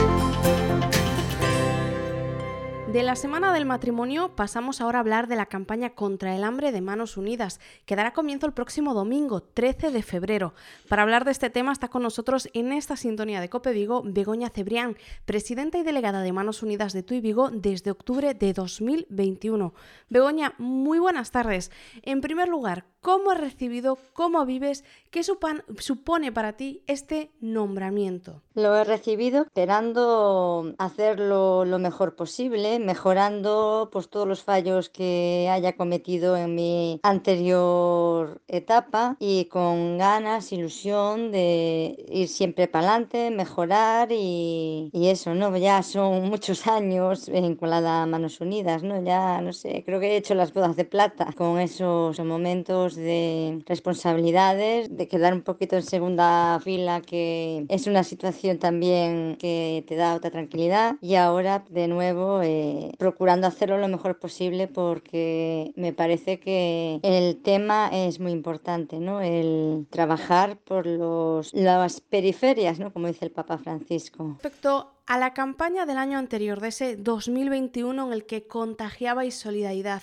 De 2.92 3.04
la 3.04 3.14
Semana 3.14 3.52
del 3.52 3.66
Matrimonio 3.66 4.34
pasamos 4.34 4.80
ahora 4.80 4.98
a 4.98 5.02
hablar 5.02 5.28
de 5.28 5.36
la 5.36 5.46
campaña 5.46 5.90
contra 5.90 6.34
el 6.34 6.42
hambre 6.42 6.72
de 6.72 6.80
Manos 6.80 7.16
Unidas, 7.16 7.60
que 7.86 7.94
dará 7.94 8.12
comienzo 8.12 8.46
el 8.46 8.52
próximo 8.52 8.94
domingo, 8.94 9.42
13 9.42 9.92
de 9.92 10.02
febrero. 10.02 10.54
Para 10.88 11.02
hablar 11.02 11.24
de 11.24 11.30
este 11.30 11.50
tema 11.50 11.70
está 11.70 11.86
con 11.86 12.02
nosotros 12.02 12.48
en 12.52 12.72
esta 12.72 12.96
sintonía 12.96 13.40
de 13.40 13.48
Cope 13.48 13.72
Vigo 13.72 14.02
Begoña 14.04 14.50
Cebrián, 14.50 14.96
presidenta 15.24 15.78
y 15.78 15.84
delegada 15.84 16.20
de 16.20 16.32
Manos 16.32 16.64
Unidas 16.64 16.92
de 16.92 17.04
Tui 17.04 17.20
Vigo 17.20 17.50
desde 17.52 17.92
octubre 17.92 18.34
de 18.34 18.52
2021. 18.52 19.72
Begoña, 20.08 20.54
muy 20.58 20.98
buenas 20.98 21.30
tardes. 21.30 21.70
En 22.02 22.20
primer 22.20 22.48
lugar, 22.48 22.86
¿cómo 23.00 23.30
has 23.30 23.38
recibido, 23.38 23.98
cómo 24.14 24.44
vives, 24.46 24.84
qué 25.12 25.22
supone 25.22 26.32
para 26.32 26.54
ti 26.54 26.82
este 26.88 27.30
nombramiento? 27.40 28.42
Lo 28.54 28.74
he 28.74 28.82
recibido 28.82 29.42
esperando 29.42 30.74
hacerlo 30.78 31.64
lo 31.64 31.78
mejor 31.78 32.16
posible 32.16 32.79
mejorando 32.84 33.88
pues 33.92 34.08
todos 34.08 34.26
los 34.26 34.42
fallos 34.42 34.88
que 34.88 35.48
haya 35.50 35.76
cometido 35.76 36.36
en 36.36 36.54
mi 36.54 37.00
anterior 37.02 38.40
etapa 38.48 39.16
y 39.18 39.46
con 39.46 39.98
ganas, 39.98 40.52
ilusión 40.52 41.32
de 41.32 42.04
ir 42.08 42.28
siempre 42.28 42.68
para 42.68 42.88
adelante, 42.88 43.30
mejorar 43.30 44.12
y, 44.12 44.90
y, 44.92 45.08
eso, 45.08 45.34
¿no? 45.34 45.56
Ya 45.56 45.82
son 45.82 46.28
muchos 46.30 46.66
años 46.66 47.28
vinculada 47.28 48.02
a 48.02 48.06
Manos 48.06 48.40
Unidas, 48.40 48.82
¿no? 48.82 49.02
Ya, 49.02 49.40
no 49.40 49.52
sé, 49.52 49.82
creo 49.84 50.00
que 50.00 50.12
he 50.12 50.16
hecho 50.16 50.34
las 50.34 50.52
bodas 50.52 50.76
de 50.76 50.84
plata 50.84 51.32
con 51.36 51.58
esos 51.58 52.18
momentos 52.20 52.96
de 52.96 53.62
responsabilidades, 53.66 54.94
de 54.96 55.08
quedar 55.08 55.32
un 55.34 55.42
poquito 55.42 55.76
en 55.76 55.82
segunda 55.82 56.60
fila, 56.60 57.00
que 57.00 57.66
es 57.68 57.86
una 57.86 58.04
situación 58.04 58.58
también 58.58 59.36
que 59.38 59.84
te 59.86 59.96
da 59.96 60.14
otra 60.14 60.30
tranquilidad 60.30 60.96
y 61.00 61.14
ahora 61.14 61.64
de 61.70 61.88
nuevo 61.88 62.42
eh, 62.42 62.69
procurando 62.98 63.46
hacerlo 63.46 63.78
lo 63.78 63.88
mejor 63.88 64.18
posible 64.18 64.68
porque 64.68 65.72
me 65.76 65.92
parece 65.92 66.40
que 66.40 67.00
el 67.02 67.40
tema 67.42 67.88
es 67.92 68.20
muy 68.20 68.32
importante, 68.32 68.98
¿no? 68.98 69.20
El 69.20 69.86
trabajar 69.90 70.56
por 70.58 70.86
los, 70.86 71.52
las 71.54 72.00
periferias, 72.00 72.78
¿no? 72.78 72.92
Como 72.92 73.06
dice 73.06 73.24
el 73.24 73.30
Papa 73.30 73.58
Francisco. 73.58 74.36
Respecto 74.42 74.92
a 75.06 75.18
la 75.18 75.34
campaña 75.34 75.86
del 75.86 75.98
año 75.98 76.18
anterior, 76.18 76.60
de 76.60 76.68
ese 76.68 76.96
2021 76.96 78.06
en 78.06 78.12
el 78.12 78.26
que 78.26 78.46
contagiabais 78.46 79.34
solidaridad, 79.34 80.02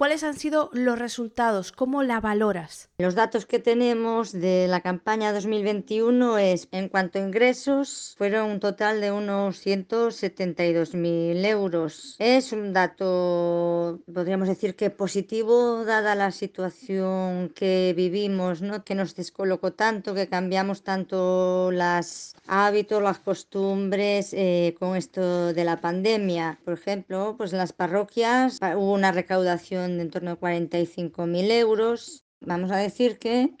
¿Cuáles 0.00 0.24
han 0.24 0.34
sido 0.34 0.70
los 0.72 0.98
resultados? 0.98 1.72
¿Cómo 1.72 2.02
la 2.02 2.22
valoras? 2.22 2.88
Los 2.96 3.14
datos 3.14 3.44
que 3.44 3.58
tenemos 3.58 4.32
de 4.32 4.66
la 4.66 4.80
campaña 4.80 5.30
2021 5.30 6.38
es, 6.38 6.68
en 6.72 6.88
cuanto 6.88 7.18
a 7.18 7.22
ingresos, 7.22 8.14
fueron 8.16 8.50
un 8.50 8.60
total 8.60 9.02
de 9.02 9.12
unos 9.12 9.62
172.000 9.62 11.44
euros. 11.44 12.16
Es 12.18 12.52
un 12.52 12.72
dato, 12.72 14.00
podríamos 14.10 14.48
decir 14.48 14.74
que 14.74 14.88
positivo, 14.88 15.84
dada 15.84 16.14
la 16.14 16.30
situación 16.30 17.50
que 17.54 17.92
vivimos, 17.94 18.62
¿no? 18.62 18.82
que 18.84 18.94
nos 18.94 19.14
descolocó 19.14 19.74
tanto, 19.74 20.14
que 20.14 20.28
cambiamos 20.28 20.82
tanto 20.82 21.70
los 21.72 22.34
hábitos, 22.46 23.02
las 23.02 23.18
costumbres 23.18 24.32
eh, 24.32 24.74
con 24.78 24.96
esto 24.96 25.52
de 25.52 25.64
la 25.64 25.82
pandemia. 25.82 26.58
Por 26.64 26.72
ejemplo, 26.72 27.34
pues 27.36 27.52
en 27.52 27.58
las 27.58 27.74
parroquias 27.74 28.60
hubo 28.62 28.94
una 28.94 29.12
recaudación 29.12 29.89
de 29.96 30.02
en 30.02 30.10
torno 30.10 30.32
a 30.32 30.40
45.000 30.40 31.50
euros. 31.50 32.24
Vamos 32.40 32.70
a 32.70 32.76
decir 32.76 33.18
que 33.18 33.54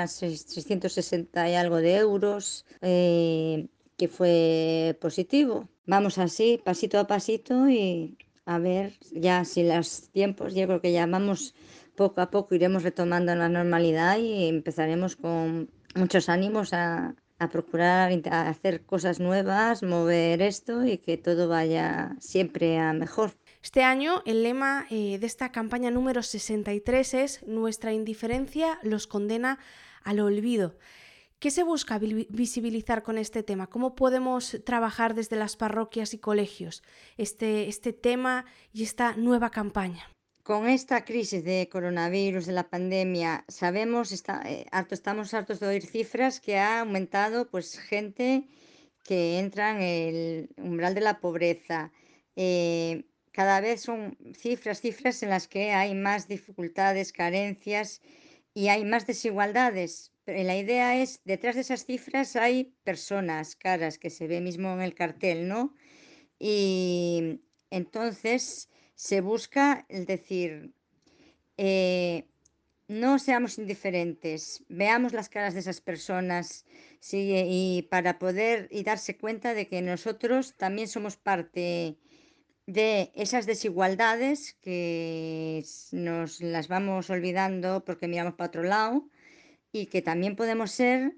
660 0.08 1.50
y 1.50 1.56
algo 1.56 1.78
de 1.78 1.96
euros, 1.98 2.66
eh, 2.82 3.68
que 3.98 4.08
fue 4.08 4.98
positivo. 5.02 5.68
Vamos 5.86 6.18
así, 6.18 6.62
pasito 6.64 7.00
a 7.00 7.08
pasito 7.08 7.70
y 7.70 8.18
a 8.46 8.60
ver 8.60 8.94
ya 9.12 9.44
si 9.46 9.64
los 9.64 10.10
tiempos, 10.12 10.54
yo 10.54 10.68
creo 10.68 10.82
que 10.82 10.92
ya 10.92 11.06
vamos 11.08 11.56
poco 11.96 12.22
a 12.22 12.30
poco 12.30 12.56
iremos 12.56 12.84
retomando 12.84 13.34
la 13.36 13.50
normalidad 13.50 14.18
y 14.18 14.48
empezaremos 14.48 15.16
con 15.16 15.70
muchos 15.96 16.30
ánimos 16.30 16.74
a, 16.74 17.16
a 17.40 17.50
procurar 17.50 18.12
hacer 18.32 18.86
cosas 18.86 19.20
nuevas, 19.20 19.84
mover 19.84 20.42
esto 20.42 20.86
y 20.86 20.98
que 20.98 21.18
todo 21.18 21.48
vaya 21.48 22.16
siempre 22.20 22.78
a 22.80 22.94
mejor. 22.94 23.34
Este 23.62 23.84
año 23.84 24.22
el 24.26 24.44
lema 24.44 24.86
eh, 24.90 25.18
de 25.18 25.26
esta 25.26 25.52
campaña 25.52 25.92
número 25.92 26.24
63 26.24 27.14
es 27.16 27.44
Nuestra 27.48 27.94
indiferencia 27.94 28.80
los 28.84 29.08
condena 29.08 29.60
al 30.04 30.20
olvido. 30.20 30.78
¿Qué 31.40 31.52
se 31.52 31.64
busca 31.64 32.00
visibilizar 32.00 33.04
con 33.04 33.18
este 33.18 33.44
tema? 33.44 33.68
¿Cómo 33.68 33.96
podemos 33.96 34.58
trabajar 34.66 35.16
desde 35.16 35.36
las 35.36 35.58
parroquias 35.58 36.14
y 36.14 36.20
colegios 36.20 36.82
este, 37.18 37.68
este 37.68 37.92
tema 37.92 38.46
y 38.72 38.84
esta 38.84 39.16
nueva 39.18 39.50
campaña? 39.50 40.15
Con 40.46 40.70
esta 40.70 41.04
crisis 41.06 41.44
de 41.44 41.68
coronavirus, 41.72 42.46
de 42.46 42.54
la 42.54 42.70
pandemia, 42.70 43.44
sabemos, 43.48 44.12
está, 44.12 44.44
eh, 44.46 44.68
harto, 44.72 44.94
estamos 44.94 45.34
hartos 45.34 45.60
de 45.60 45.66
oír 45.66 45.84
cifras 45.84 46.40
que 46.40 46.60
ha 46.60 46.82
aumentado 46.82 47.50
pues 47.50 47.80
gente 47.80 48.48
que 49.04 49.40
entra 49.40 49.72
en 49.72 49.82
el 49.82 50.50
umbral 50.58 50.94
de 50.94 51.02
la 51.02 51.20
pobreza. 51.20 51.92
Eh, 52.36 53.06
cada 53.32 53.60
vez 53.60 53.82
son 53.82 54.20
cifras, 54.38 54.82
cifras 54.82 55.24
en 55.24 55.32
las 55.32 55.48
que 55.48 55.72
hay 55.72 55.96
más 55.96 56.28
dificultades, 56.28 57.12
carencias 57.12 58.04
y 58.54 58.68
hay 58.68 58.86
más 58.86 59.08
desigualdades. 59.08 60.12
Pero 60.26 60.44
la 60.44 60.58
idea 60.58 60.96
es, 61.02 61.22
detrás 61.24 61.56
de 61.56 61.62
esas 61.62 61.88
cifras 61.88 62.36
hay 62.36 62.76
personas, 62.84 63.56
caras, 63.56 63.98
que 63.98 64.12
se 64.12 64.28
ve 64.28 64.42
mismo 64.42 64.72
en 64.74 64.82
el 64.82 64.94
cartel, 64.94 65.48
¿no? 65.48 65.74
Y 66.38 67.42
entonces 67.72 68.70
se 68.96 69.22
busca 69.22 69.86
el 69.90 70.06
decir, 70.06 70.74
eh, 71.58 72.26
no 72.88 73.20
seamos 73.20 73.58
indiferentes, 73.58 74.64
veamos 74.70 75.14
las 75.14 75.30
caras 75.30 75.54
de 75.54 75.60
esas 75.60 75.82
personas 75.82 76.66
sí, 77.00 77.34
y 77.34 77.88
para 77.90 78.20
poder 78.20 78.68
y 78.72 78.84
darse 78.84 79.18
cuenta 79.18 79.54
de 79.54 79.68
que 79.68 79.82
nosotros 79.82 80.56
también 80.58 80.88
somos 80.88 81.18
parte 81.18 81.98
de 82.68 83.12
esas 83.16 83.46
desigualdades 83.46 84.54
que 84.62 85.64
nos 85.92 86.42
las 86.42 86.68
vamos 86.68 87.10
olvidando 87.10 87.84
porque 87.86 88.08
miramos 88.08 88.36
para 88.36 88.48
otro 88.48 88.64
lado 88.64 89.08
y 89.72 89.88
que 89.88 90.02
también 90.02 90.36
podemos 90.36 90.72
ser 90.72 91.16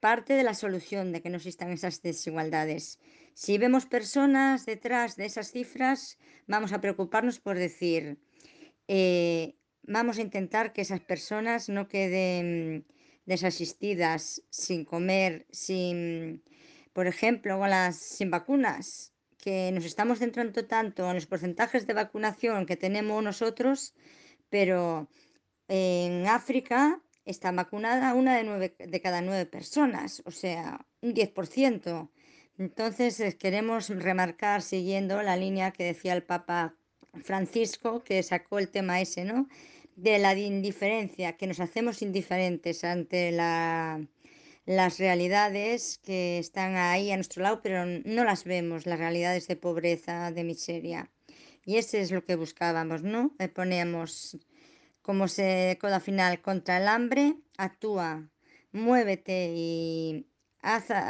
parte 0.00 0.34
de 0.34 0.44
la 0.44 0.54
solución 0.54 1.12
de 1.12 1.20
que 1.20 1.30
no 1.30 1.36
existan 1.36 1.72
esas 1.72 2.00
desigualdades. 2.02 2.98
Si 3.44 3.56
vemos 3.56 3.86
personas 3.86 4.66
detrás 4.66 5.14
de 5.14 5.24
esas 5.24 5.52
cifras, 5.52 6.18
vamos 6.48 6.72
a 6.72 6.80
preocuparnos 6.80 7.38
por 7.38 7.56
decir, 7.56 8.18
eh, 8.88 9.54
vamos 9.84 10.18
a 10.18 10.22
intentar 10.22 10.72
que 10.72 10.80
esas 10.80 10.98
personas 10.98 11.68
no 11.68 11.86
queden 11.86 12.84
desasistidas, 13.26 14.42
sin 14.50 14.84
comer, 14.84 15.46
sin, 15.52 16.42
por 16.92 17.06
ejemplo, 17.06 17.60
con 17.60 17.70
sin 17.92 18.28
vacunas, 18.32 19.12
que 19.36 19.70
nos 19.70 19.84
estamos 19.84 20.18
centrando 20.18 20.66
tanto 20.66 21.08
en 21.08 21.14
los 21.14 21.26
porcentajes 21.26 21.86
de 21.86 21.94
vacunación 21.94 22.66
que 22.66 22.76
tenemos 22.76 23.22
nosotros, 23.22 23.94
pero 24.50 25.08
en 25.68 26.26
África 26.26 27.00
está 27.24 27.52
vacunada 27.52 28.14
una 28.14 28.36
de, 28.36 28.42
nueve, 28.42 28.74
de 28.76 29.00
cada 29.00 29.20
nueve 29.20 29.46
personas, 29.46 30.22
o 30.24 30.32
sea, 30.32 30.84
un 31.02 31.14
10%. 31.14 32.10
Entonces 32.58 33.20
eh, 33.20 33.36
queremos 33.36 33.88
remarcar, 33.88 34.62
siguiendo 34.62 35.22
la 35.22 35.36
línea 35.36 35.70
que 35.70 35.84
decía 35.84 36.12
el 36.12 36.24
Papa 36.24 36.74
Francisco, 37.22 38.02
que 38.02 38.22
sacó 38.22 38.58
el 38.58 38.68
tema 38.68 39.00
ese, 39.00 39.24
¿no? 39.24 39.48
De 39.94 40.18
la 40.18 40.36
indiferencia, 40.36 41.36
que 41.36 41.46
nos 41.46 41.60
hacemos 41.60 42.02
indiferentes 42.02 42.84
ante 42.84 43.30
la, 43.32 44.00
las 44.66 44.98
realidades 44.98 45.98
que 45.98 46.38
están 46.38 46.76
ahí 46.76 47.10
a 47.10 47.16
nuestro 47.16 47.42
lado, 47.42 47.62
pero 47.62 47.86
no 47.86 48.24
las 48.24 48.44
vemos, 48.44 48.86
las 48.86 48.98
realidades 48.98 49.48
de 49.48 49.56
pobreza, 49.56 50.30
de 50.32 50.44
miseria. 50.44 51.10
Y 51.64 51.76
ese 51.76 52.00
es 52.00 52.10
lo 52.10 52.24
que 52.24 52.36
buscábamos, 52.36 53.02
¿no? 53.02 53.34
Le 53.38 53.48
ponemos 53.48 54.36
como 55.02 55.28
se 55.28 55.78
coda 55.80 56.00
final 56.00 56.42
contra 56.42 56.78
el 56.78 56.88
hambre, 56.88 57.36
actúa, 57.56 58.28
muévete 58.72 59.52
y 59.54 60.26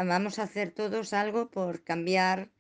vamos 0.07 0.39
a 0.39 0.45
hacer 0.45 0.71
todos 0.71 1.13
algo 1.13 1.51
por 1.51 1.83
cambiar 1.83 2.51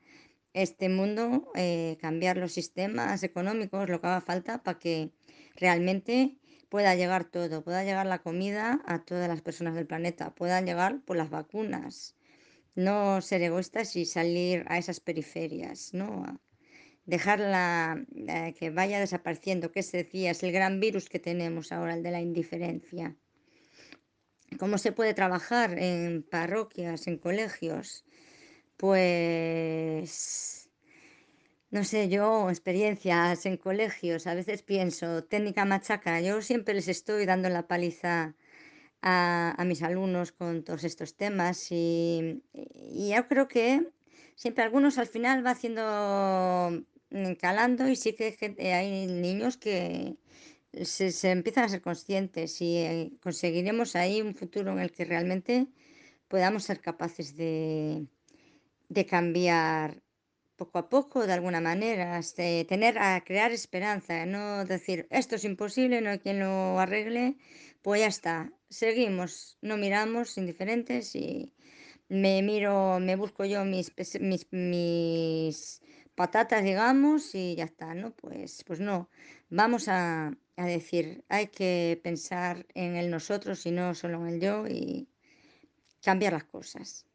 este 0.53 0.89
mundo, 0.89 1.53
eh, 1.55 1.97
cambiar 2.01 2.37
los 2.37 2.53
sistemas 2.53 3.23
económicos, 3.23 3.89
lo 3.89 4.01
que 4.01 4.07
haga 4.09 4.21
falta 4.21 4.63
para 4.63 4.79
que 4.79 5.13
realmente 5.55 6.39
pueda 6.69 6.95
llegar 6.97 7.25
todo, 7.25 7.63
pueda 7.63 7.85
llegar 7.85 8.07
la 8.07 8.19
comida 8.19 8.81
a 8.85 9.05
todas 9.05 9.29
las 9.29 9.43
personas 9.43 9.75
del 9.75 9.87
planeta, 9.87 10.35
puedan 10.35 10.67
llegar 10.67 11.01
por 11.05 11.17
las 11.17 11.31
vacunas, 11.31 12.17
no 12.75 13.21
ser 13.21 13.43
egoístas 13.43 13.95
y 13.97 14.05
salir 14.05 14.65
a 14.69 14.79
esas 14.79 15.01
periferias, 15.01 15.95
¿no? 15.95 16.41
Dejarla 17.07 18.05
eh, 18.29 18.55
que 18.59 18.71
vaya 18.71 19.01
desapareciendo, 19.01 19.73
que 19.73 19.83
se 19.83 19.99
decía, 19.99 20.33
es 20.33 20.43
el 20.43 20.53
gran 20.53 20.81
virus 20.81 21.09
que 21.09 21.21
tenemos 21.21 21.73
ahora, 21.73 21.95
el 21.95 22.03
de 22.03 22.11
la 22.11 22.21
indiferencia 22.21 23.17
cómo 24.59 24.79
se 24.79 24.93
puede 24.93 25.15
trabajar 25.15 25.79
en 25.79 26.23
parroquias, 26.23 27.07
en 27.07 27.19
colegios, 27.19 28.05
pues 28.77 30.71
no 31.71 31.85
sé, 31.85 32.09
yo 32.09 32.49
experiencias 32.49 33.45
en 33.45 33.59
colegios, 33.59 34.27
a 34.27 34.35
veces 34.35 34.63
pienso, 34.63 35.25
técnica 35.25 35.67
machaca, 35.67 36.21
yo 36.21 36.41
siempre 36.41 36.75
les 36.75 36.89
estoy 36.89 37.27
dando 37.27 37.51
la 37.51 37.67
paliza 37.67 38.35
a, 39.03 39.65
mis 39.67 39.83
alumnos 39.83 40.33
con 40.33 40.65
todos 40.65 40.85
estos 40.85 41.15
temas 41.17 41.69
y, 41.71 42.43
yo 42.55 43.29
creo 43.29 43.49
que 43.49 43.87
siempre 44.35 44.65
algunos 44.65 44.99
al 44.99 45.09
final 45.09 45.45
va 45.45 45.51
haciendo 45.51 46.85
mm, 47.11 47.33
calando 47.35 47.89
y 47.89 47.97
sí 47.97 48.15
que 48.15 48.35
hay 48.73 49.07
niños 49.07 49.57
que, 49.57 50.17
se, 50.73 51.13
se 51.13 51.31
empiezan 51.31 51.65
a 51.65 51.69
ser 51.69 51.83
conscientes 51.83 52.61
y 52.61 52.77
eh, 52.79 53.13
conseguiremos 53.23 53.97
ahí 53.97 54.23
un 54.23 54.35
futuro 54.35 54.73
en 54.73 54.79
el 54.81 54.93
que 54.93 55.05
realmente 55.05 55.69
podamos 56.29 56.65
ser 56.65 56.81
capaces 56.81 57.37
de, 57.37 58.07
de 58.89 59.07
cambiar 59.07 60.03
poco 60.57 60.79
a 60.79 60.89
poco, 60.89 61.27
de 61.27 61.33
alguna 61.33 61.61
manera, 61.61 62.21
de 62.37 62.67
tener 62.69 62.99
a 62.99 63.23
crear 63.25 63.53
esperanza, 63.53 64.27
no 64.27 64.65
decir 64.65 65.07
esto 65.11 65.37
es 65.37 65.45
imposible, 65.45 66.01
no 66.01 66.11
hay 66.11 66.19
quien 66.19 66.41
lo 66.41 66.79
arregle, 66.81 67.37
pues 67.83 68.01
ya 68.01 68.09
está, 68.09 68.53
seguimos, 68.69 69.57
no 69.63 69.77
miramos 69.77 70.37
indiferentes 70.37 71.15
y 71.15 71.55
me 72.09 72.43
miro, 72.43 72.99
me 73.01 73.15
busco 73.17 73.45
yo 73.45 73.65
mis, 73.65 73.93
mis, 74.21 74.47
mis 74.51 75.81
patatas, 76.17 76.65
digamos, 76.65 77.35
y 77.35 77.55
ya 77.55 77.65
está, 77.65 77.95
¿no? 77.95 78.11
Pues, 78.13 78.65
pues 78.67 78.81
no, 78.81 79.09
vamos 79.51 79.87
a, 79.89 80.33
a 80.59 80.67
decir, 80.67 81.25
hay 81.29 81.47
que 81.47 82.01
pensar 82.03 82.67
en 82.75 82.97
el 82.97 83.11
nosotros 83.11 83.65
y 83.65 83.71
no 83.71 83.95
solo 83.95 84.27
en 84.27 84.35
el 84.35 84.41
yo 84.41 84.67
y 84.67 85.09
cambiar 86.03 86.33
las 86.33 86.45
cosas. 86.45 87.07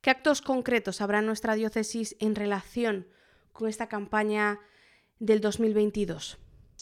¿Qué 0.00 0.10
actos 0.10 0.40
concretos 0.40 1.00
habrá 1.00 1.18
en 1.18 1.26
nuestra 1.26 1.54
diócesis 1.54 2.16
en 2.20 2.36
relación 2.36 3.08
con 3.52 3.68
esta 3.68 3.88
campaña 3.88 4.60
del 5.18 5.40
2022? 5.40 6.38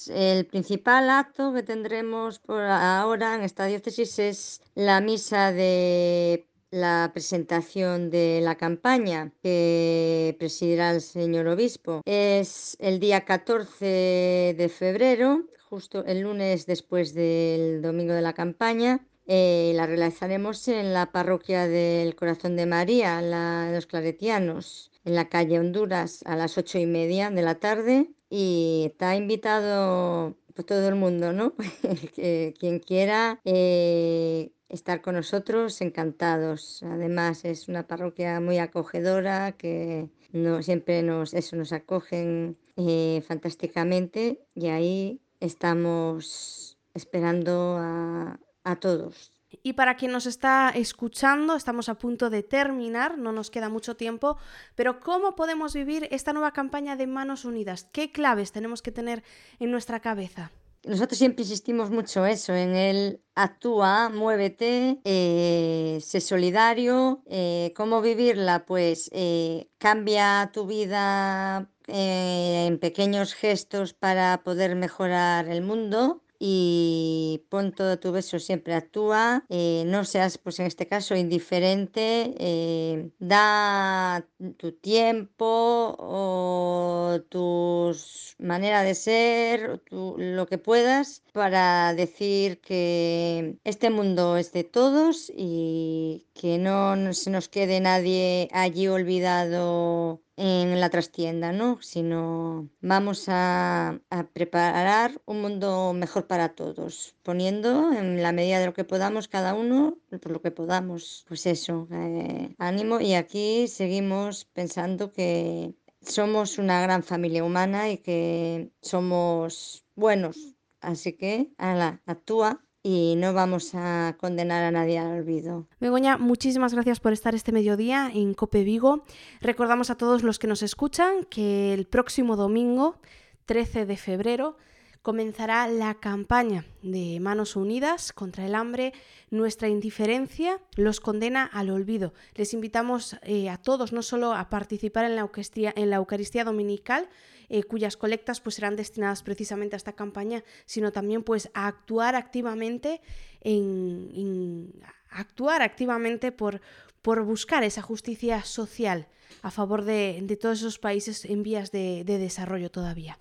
El 0.08 0.44
principal 0.44 1.08
acto 1.08 1.54
que 1.54 1.62
tendremos 1.62 2.38
por 2.38 2.60
ahora 2.60 3.34
en 3.34 3.40
esta 3.40 3.64
diócesis 3.64 4.18
es 4.18 4.62
la 4.74 5.00
misa 5.00 5.52
de 5.52 6.46
la 6.76 7.10
presentación 7.12 8.10
de 8.10 8.40
la 8.42 8.56
campaña 8.56 9.32
que 9.42 10.36
presidirá 10.38 10.90
el 10.90 11.00
señor 11.00 11.48
obispo. 11.48 12.02
Es 12.04 12.76
el 12.78 13.00
día 13.00 13.24
14 13.24 14.54
de 14.56 14.68
febrero, 14.68 15.46
justo 15.68 16.04
el 16.04 16.20
lunes 16.20 16.66
después 16.66 17.14
del 17.14 17.82
domingo 17.82 18.12
de 18.12 18.22
la 18.22 18.34
campaña. 18.34 19.00
Eh, 19.26 19.72
la 19.74 19.86
realizaremos 19.86 20.68
en 20.68 20.92
la 20.92 21.10
parroquia 21.10 21.66
del 21.66 22.14
Corazón 22.14 22.54
de 22.56 22.66
María, 22.66 23.20
la 23.22 23.66
de 23.66 23.74
los 23.74 23.86
Claretianos, 23.86 24.92
en 25.04 25.14
la 25.16 25.28
calle 25.28 25.58
Honduras, 25.58 26.22
a 26.26 26.36
las 26.36 26.56
ocho 26.58 26.78
y 26.78 26.86
media 26.86 27.30
de 27.30 27.42
la 27.42 27.56
tarde. 27.56 28.10
Y 28.28 28.84
está 28.86 29.16
invitado 29.16 30.36
pues, 30.56 30.66
todo 30.66 30.88
el 30.88 30.94
mundo, 30.94 31.32
¿no? 31.32 31.54
Quien 32.14 32.80
quiera 32.80 33.40
eh, 33.44 34.50
estar 34.68 35.02
con 35.02 35.14
nosotros, 35.14 35.80
encantados. 35.82 36.82
Además 36.82 37.44
es 37.44 37.68
una 37.68 37.86
parroquia 37.86 38.40
muy 38.40 38.58
acogedora 38.58 39.52
que 39.52 40.08
no, 40.32 40.62
siempre 40.62 41.02
nos, 41.02 41.34
eso, 41.34 41.56
nos 41.56 41.72
acogen 41.72 42.56
eh, 42.76 43.22
fantásticamente 43.28 44.40
y 44.54 44.68
ahí 44.68 45.20
estamos 45.40 46.78
esperando 46.94 47.76
a, 47.78 48.40
a 48.64 48.76
todos. 48.76 49.35
Y 49.62 49.74
para 49.74 49.96
quien 49.96 50.12
nos 50.12 50.26
está 50.26 50.70
escuchando, 50.70 51.54
estamos 51.56 51.88
a 51.88 51.94
punto 51.94 52.30
de 52.30 52.42
terminar, 52.42 53.16
no 53.16 53.32
nos 53.32 53.50
queda 53.50 53.68
mucho 53.68 53.96
tiempo, 53.96 54.38
pero 54.74 55.00
¿cómo 55.00 55.36
podemos 55.36 55.74
vivir 55.74 56.08
esta 56.10 56.32
nueva 56.32 56.52
campaña 56.52 56.96
de 56.96 57.06
Manos 57.06 57.44
Unidas? 57.44 57.88
¿Qué 57.92 58.10
claves 58.10 58.52
tenemos 58.52 58.82
que 58.82 58.92
tener 58.92 59.22
en 59.60 59.70
nuestra 59.70 60.00
cabeza? 60.00 60.50
nosotros 60.86 61.18
siempre 61.18 61.42
insistimos 61.42 61.90
mucho 61.90 62.24
eso, 62.24 62.54
en 62.54 62.76
el 62.76 63.20
actúa, 63.34 64.08
muévete, 64.08 65.00
eh, 65.04 65.98
sé 66.00 66.20
solidario, 66.20 67.22
eh, 67.26 67.72
cómo 67.76 68.00
vivirla, 68.00 68.64
pues 68.66 69.10
eh, 69.12 69.68
cambia 69.78 70.50
tu 70.52 70.66
vida 70.66 71.68
en 71.88 72.78
pequeños 72.78 73.34
gestos 73.34 73.94
para 73.94 74.42
poder 74.42 74.74
mejorar 74.76 75.48
el 75.48 75.62
mundo 75.62 76.22
y 76.38 77.44
pon 77.48 77.72
todo 77.72 77.98
tu 77.98 78.12
beso, 78.12 78.38
siempre 78.38 78.74
actúa, 78.74 79.44
eh, 79.48 79.84
no 79.86 80.04
seas, 80.04 80.38
pues 80.38 80.58
en 80.60 80.66
este 80.66 80.86
caso, 80.86 81.14
indiferente, 81.16 82.34
eh, 82.38 83.10
da 83.18 84.26
tu 84.56 84.72
tiempo 84.72 85.96
o 85.98 87.20
tu 87.28 87.92
manera 88.38 88.82
de 88.82 88.94
ser, 88.94 89.82
lo 89.90 90.46
que 90.46 90.58
puedas 90.58 91.22
para 91.32 91.94
decir 91.94 92.60
que 92.60 93.58
este 93.64 93.90
mundo 93.90 94.36
es 94.36 94.52
de 94.52 94.64
todos 94.64 95.32
y 95.34 96.26
que 96.34 96.58
no 96.58 97.12
se 97.12 97.30
nos 97.30 97.48
quede 97.48 97.80
nadie 97.80 98.48
allí 98.52 98.88
olvidado 98.88 100.22
en 100.36 100.78
la 100.80 100.90
trastienda, 100.90 101.52
¿no? 101.52 101.80
Sino 101.80 102.68
vamos 102.80 103.24
a, 103.28 104.00
preparar 104.32 105.20
un 105.24 105.40
mundo 105.40 105.92
mejor 105.94 106.26
para 106.26 106.54
todos, 106.54 107.14
poniendo 107.22 107.92
en 107.92 108.22
la 108.22 108.32
medida 108.32 108.58
de 108.60 108.66
lo 108.66 108.74
que 108.74 108.84
podamos 108.84 109.28
cada 109.28 109.54
uno, 109.54 109.98
por 110.20 110.32
lo 110.32 110.42
que 110.42 110.50
podamos. 110.50 111.24
Pues 111.28 111.46
eso, 111.46 111.88
eh, 111.90 112.54
ánimo 112.58 113.00
y 113.00 113.14
aquí 113.14 113.68
seguimos 113.68 114.44
pensando 114.44 115.12
que 115.12 115.74
somos 116.00 116.58
una 116.58 116.80
gran 116.82 117.02
familia 117.02 117.44
humana 117.44 117.90
y 117.90 117.98
que 117.98 118.70
somos 118.82 119.84
buenos. 119.94 120.56
Así 120.80 121.14
que, 121.14 121.50
ala, 121.56 122.02
actúa 122.06 122.65
y 122.86 123.16
no 123.16 123.34
vamos 123.34 123.74
a 123.74 124.16
condenar 124.16 124.62
a 124.62 124.70
nadie 124.70 125.00
al 125.00 125.18
olvido. 125.18 125.66
Begoña, 125.80 126.18
muchísimas 126.18 126.72
gracias 126.72 127.00
por 127.00 127.12
estar 127.12 127.34
este 127.34 127.50
mediodía 127.50 128.12
en 128.14 128.32
Cope 128.32 128.62
Vigo. 128.62 129.02
Recordamos 129.40 129.90
a 129.90 129.96
todos 129.96 130.22
los 130.22 130.38
que 130.38 130.46
nos 130.46 130.62
escuchan 130.62 131.24
que 131.24 131.74
el 131.74 131.86
próximo 131.86 132.36
domingo, 132.36 133.00
13 133.46 133.86
de 133.86 133.96
febrero, 133.96 134.56
comenzará 135.02 135.66
la 135.66 135.94
campaña 135.94 136.64
de 136.82 137.18
Manos 137.18 137.56
Unidas 137.56 138.12
contra 138.12 138.46
el 138.46 138.54
hambre. 138.54 138.92
Nuestra 139.30 139.68
indiferencia 139.68 140.60
los 140.76 141.00
condena 141.00 141.44
al 141.44 141.70
olvido. 141.70 142.14
Les 142.36 142.54
invitamos 142.54 143.16
eh, 143.22 143.50
a 143.50 143.56
todos 143.56 143.92
no 143.92 144.02
solo 144.02 144.32
a 144.32 144.48
participar 144.48 145.06
en 145.06 145.16
la 145.16 145.22
Eucaristía, 145.22 145.72
en 145.74 145.90
la 145.90 145.96
Eucaristía 145.96 146.44
Dominical, 146.44 147.08
eh, 147.48 147.62
cuyas 147.62 147.96
colectas 147.96 148.40
pues, 148.40 148.56
serán 148.56 148.76
destinadas 148.76 149.22
precisamente 149.22 149.76
a 149.76 149.78
esta 149.78 149.92
campaña, 149.92 150.44
sino 150.64 150.92
también 150.92 151.22
pues, 151.22 151.50
a 151.54 151.66
actuar 151.66 152.14
activamente 152.14 153.00
en, 153.40 154.72
actuar 155.10 155.62
activamente 155.62 156.32
por, 156.32 156.60
por 157.02 157.22
buscar 157.24 157.64
esa 157.64 157.82
justicia 157.82 158.42
social 158.44 159.08
a 159.42 159.50
favor 159.50 159.84
de, 159.84 160.38
todos 160.40 160.60
esos 160.60 160.78
países 160.78 161.24
en 161.24 161.42
vías 161.42 161.70
de 161.70 162.04
desarrollo 162.04 162.70
todavía. 162.70 163.18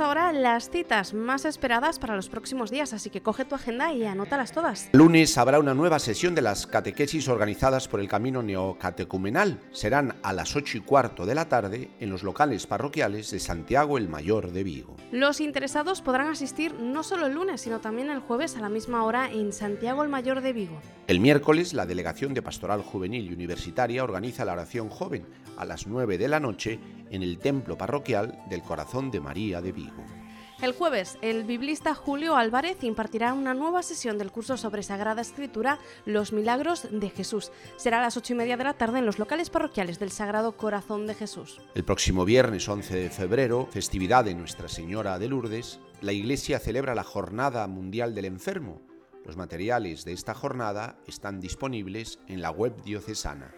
Ahora 0.00 0.32
las 0.32 0.70
citas 0.70 1.14
más 1.14 1.44
esperadas 1.44 1.98
para 1.98 2.16
los 2.16 2.28
próximos 2.28 2.70
días, 2.70 2.92
así 2.92 3.10
que 3.10 3.22
coge 3.22 3.44
tu 3.44 3.54
agenda 3.54 3.92
y 3.92 4.04
anótalas 4.04 4.52
todas. 4.52 4.88
Lunes 4.92 5.36
habrá 5.38 5.58
una 5.58 5.74
nueva 5.74 5.98
sesión 5.98 6.34
de 6.34 6.42
las 6.42 6.66
catequesis 6.66 7.28
organizadas 7.28 7.88
por 7.88 8.00
el 8.00 8.08
Camino 8.08 8.42
Neocatecumenal. 8.42 9.60
Serán 9.72 10.16
a 10.22 10.32
las 10.32 10.56
8 10.56 10.78
y 10.78 10.80
cuarto 10.80 11.26
de 11.26 11.34
la 11.34 11.48
tarde 11.48 11.90
en 12.00 12.10
los 12.10 12.22
locales 12.22 12.66
parroquiales 12.66 13.30
de 13.30 13.40
Santiago 13.40 13.98
el 13.98 14.08
Mayor 14.08 14.52
de 14.52 14.64
Vigo. 14.64 14.96
Los 15.12 15.40
interesados 15.40 16.02
podrán 16.02 16.28
asistir 16.28 16.74
no 16.74 17.02
solo 17.02 17.26
el 17.26 17.34
lunes, 17.34 17.60
sino 17.60 17.80
también 17.80 18.10
el 18.10 18.20
jueves 18.20 18.56
a 18.56 18.60
la 18.60 18.68
misma 18.68 19.04
hora 19.04 19.30
en 19.30 19.52
Santiago 19.52 20.02
el 20.02 20.08
Mayor 20.08 20.40
de 20.40 20.52
Vigo. 20.52 20.80
El 21.06 21.20
miércoles, 21.20 21.74
la 21.74 21.86
Delegación 21.86 22.34
de 22.34 22.42
Pastoral 22.42 22.82
Juvenil 22.82 23.30
y 23.30 23.34
Universitaria 23.34 24.02
organiza 24.02 24.44
la 24.44 24.54
oración 24.54 24.88
joven 24.88 25.26
a 25.56 25.64
las 25.64 25.86
9 25.86 26.18
de 26.18 26.28
la 26.28 26.40
noche 26.40 26.78
en 27.10 27.22
el 27.22 27.38
Templo 27.38 27.76
Parroquial 27.78 28.42
del 28.48 28.62
Corazón 28.62 29.10
de 29.10 29.20
María 29.20 29.60
de 29.60 29.72
Vigo. 29.72 30.04
El 30.62 30.72
jueves, 30.72 31.18
el 31.20 31.44
biblista 31.44 31.94
Julio 31.94 32.36
Álvarez 32.36 32.82
impartirá 32.84 33.34
una 33.34 33.54
nueva 33.54 33.82
sesión 33.82 34.18
del 34.18 34.30
curso 34.30 34.56
sobre 34.56 34.82
Sagrada 34.82 35.20
Escritura, 35.20 35.78
Los 36.06 36.32
Milagros 36.32 36.88
de 36.90 37.10
Jesús. 37.10 37.50
Será 37.76 37.98
a 37.98 38.02
las 38.02 38.16
ocho 38.16 38.32
y 38.32 38.36
media 38.36 38.56
de 38.56 38.64
la 38.64 38.72
tarde 38.72 39.00
en 39.00 39.06
los 39.06 39.18
locales 39.18 39.50
parroquiales 39.50 39.98
del 39.98 40.10
Sagrado 40.10 40.56
Corazón 40.56 41.06
de 41.06 41.14
Jesús. 41.14 41.60
El 41.74 41.84
próximo 41.84 42.24
viernes 42.24 42.68
11 42.68 42.96
de 42.96 43.10
febrero, 43.10 43.68
festividad 43.70 44.24
de 44.24 44.34
Nuestra 44.34 44.68
Señora 44.68 45.18
de 45.18 45.28
Lourdes, 45.28 45.80
la 46.00 46.12
Iglesia 46.12 46.58
celebra 46.60 46.94
la 46.94 47.04
Jornada 47.04 47.66
Mundial 47.66 48.14
del 48.14 48.26
Enfermo. 48.26 48.80
Los 49.26 49.36
materiales 49.36 50.04
de 50.04 50.12
esta 50.12 50.34
jornada 50.34 50.98
están 51.06 51.40
disponibles 51.40 52.20
en 52.28 52.40
la 52.40 52.50
web 52.50 52.80
diocesana 52.84 53.52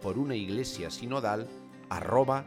por 0.02 0.18
una 0.18 0.34
iglesia 0.34 0.90
sinodal 0.90 1.46
arroba 1.88 2.44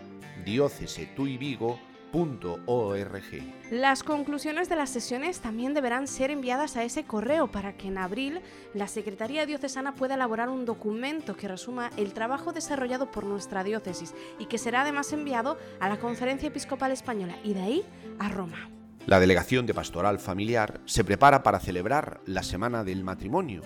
Las 3.72 4.04
conclusiones 4.04 4.68
de 4.68 4.76
las 4.76 4.90
sesiones 4.90 5.40
también 5.40 5.74
deberán 5.74 6.06
ser 6.06 6.30
enviadas 6.30 6.76
a 6.76 6.84
ese 6.84 7.06
correo 7.06 7.50
para 7.50 7.78
que 7.78 7.88
en 7.88 8.00
abril 8.00 8.42
la 8.74 8.90
Secretaría 8.90 9.46
Diocesana 9.46 9.96
pueda 9.96 10.16
elaborar 10.16 10.50
un 10.50 10.66
documento 10.66 11.38
que 11.38 11.48
resuma 11.48 11.92
el 11.96 12.14
trabajo 12.14 12.52
desarrollado 12.52 13.12
por 13.12 13.24
nuestra 13.24 13.64
diócesis 13.64 14.14
y 14.40 14.48
que 14.48 14.58
será 14.58 14.82
además 14.82 15.14
enviado 15.14 15.58
a 15.80 15.88
la 15.88 16.00
Conferencia 16.00 16.48
Episcopal 16.48 16.92
Española 16.92 17.38
y 17.46 17.54
de 17.54 17.62
ahí 17.62 17.86
a 18.20 18.28
Roma. 18.28 18.79
La 19.10 19.20
Delegación 19.20 19.66
de 19.66 19.74
Pastoral 19.74 20.20
Familiar 20.20 20.82
se 20.86 21.04
prepara 21.04 21.42
para 21.42 21.60
celebrar 21.60 22.22
la 22.28 22.44
Semana 22.44 22.84
del 22.84 23.04
Matrimonio. 23.04 23.64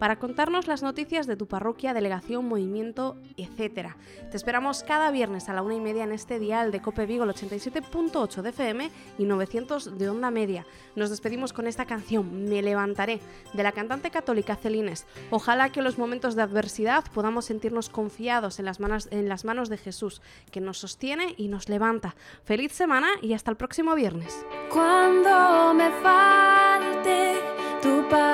para 0.00 0.18
contarnos 0.18 0.66
las 0.66 0.82
noticias 0.82 1.28
de 1.28 1.36
tu 1.36 1.46
parroquia, 1.46 1.94
delegación, 1.94 2.48
movimiento, 2.48 3.16
etc. 3.36 3.90
Te 4.32 4.36
esperamos 4.36 4.82
cada 4.82 5.12
viernes 5.12 5.48
a 5.48 5.54
la 5.54 5.62
una 5.62 5.76
y 5.76 5.80
media 5.80 6.02
en 6.02 6.10
este 6.10 6.40
dial 6.40 6.72
de 6.72 6.82
Cope 6.82 7.06
Vigo, 7.06 7.22
el 7.22 7.30
87.8 7.30 8.42
de 8.42 8.48
FM 8.48 8.90
y 9.16 9.26
900 9.26 9.96
de 9.96 10.08
onda 10.08 10.32
media. 10.32 10.66
Nos 10.96 11.10
despedimos 11.10 11.52
con 11.52 11.68
esta 11.68 11.84
canción, 11.84 12.48
Me 12.48 12.62
levantaré, 12.62 13.20
de 13.52 13.62
la 13.62 13.70
cantante 13.70 14.10
católica 14.10 14.56
Celines. 14.56 15.06
Ojalá 15.30 15.70
que 15.70 15.80
en 15.80 15.85
los 15.85 15.98
momentos 15.98 16.35
de 16.35 16.42
adversidad 16.42 17.04
podamos 17.12 17.44
sentirnos 17.44 17.88
confiados 17.88 18.59
en 18.59 18.64
las, 18.64 18.80
manos, 18.80 19.09
en 19.11 19.28
las 19.28 19.44
manos 19.44 19.68
de 19.68 19.76
Jesús, 19.76 20.22
que 20.50 20.61
nos 20.61 20.78
sostiene 20.78 21.35
y 21.37 21.48
nos 21.48 21.68
levanta. 21.68 22.16
Feliz 22.44 22.72
semana 22.72 23.09
y 23.22 23.35
hasta 23.35 23.50
el 23.50 23.56
próximo 23.56 23.94
viernes. 23.94 24.44
Cuando 24.70 25.74
me 25.74 25.90
falte 26.02 27.40
tu 27.83 28.09
paz, 28.09 28.30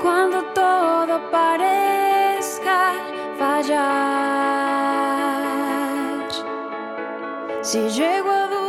cuando 0.00 0.44
todo 0.54 1.30
parezca 1.30 2.94
fallar. 3.38 4.44
Si 7.62 7.88
llego 7.88 8.30
a 8.30 8.63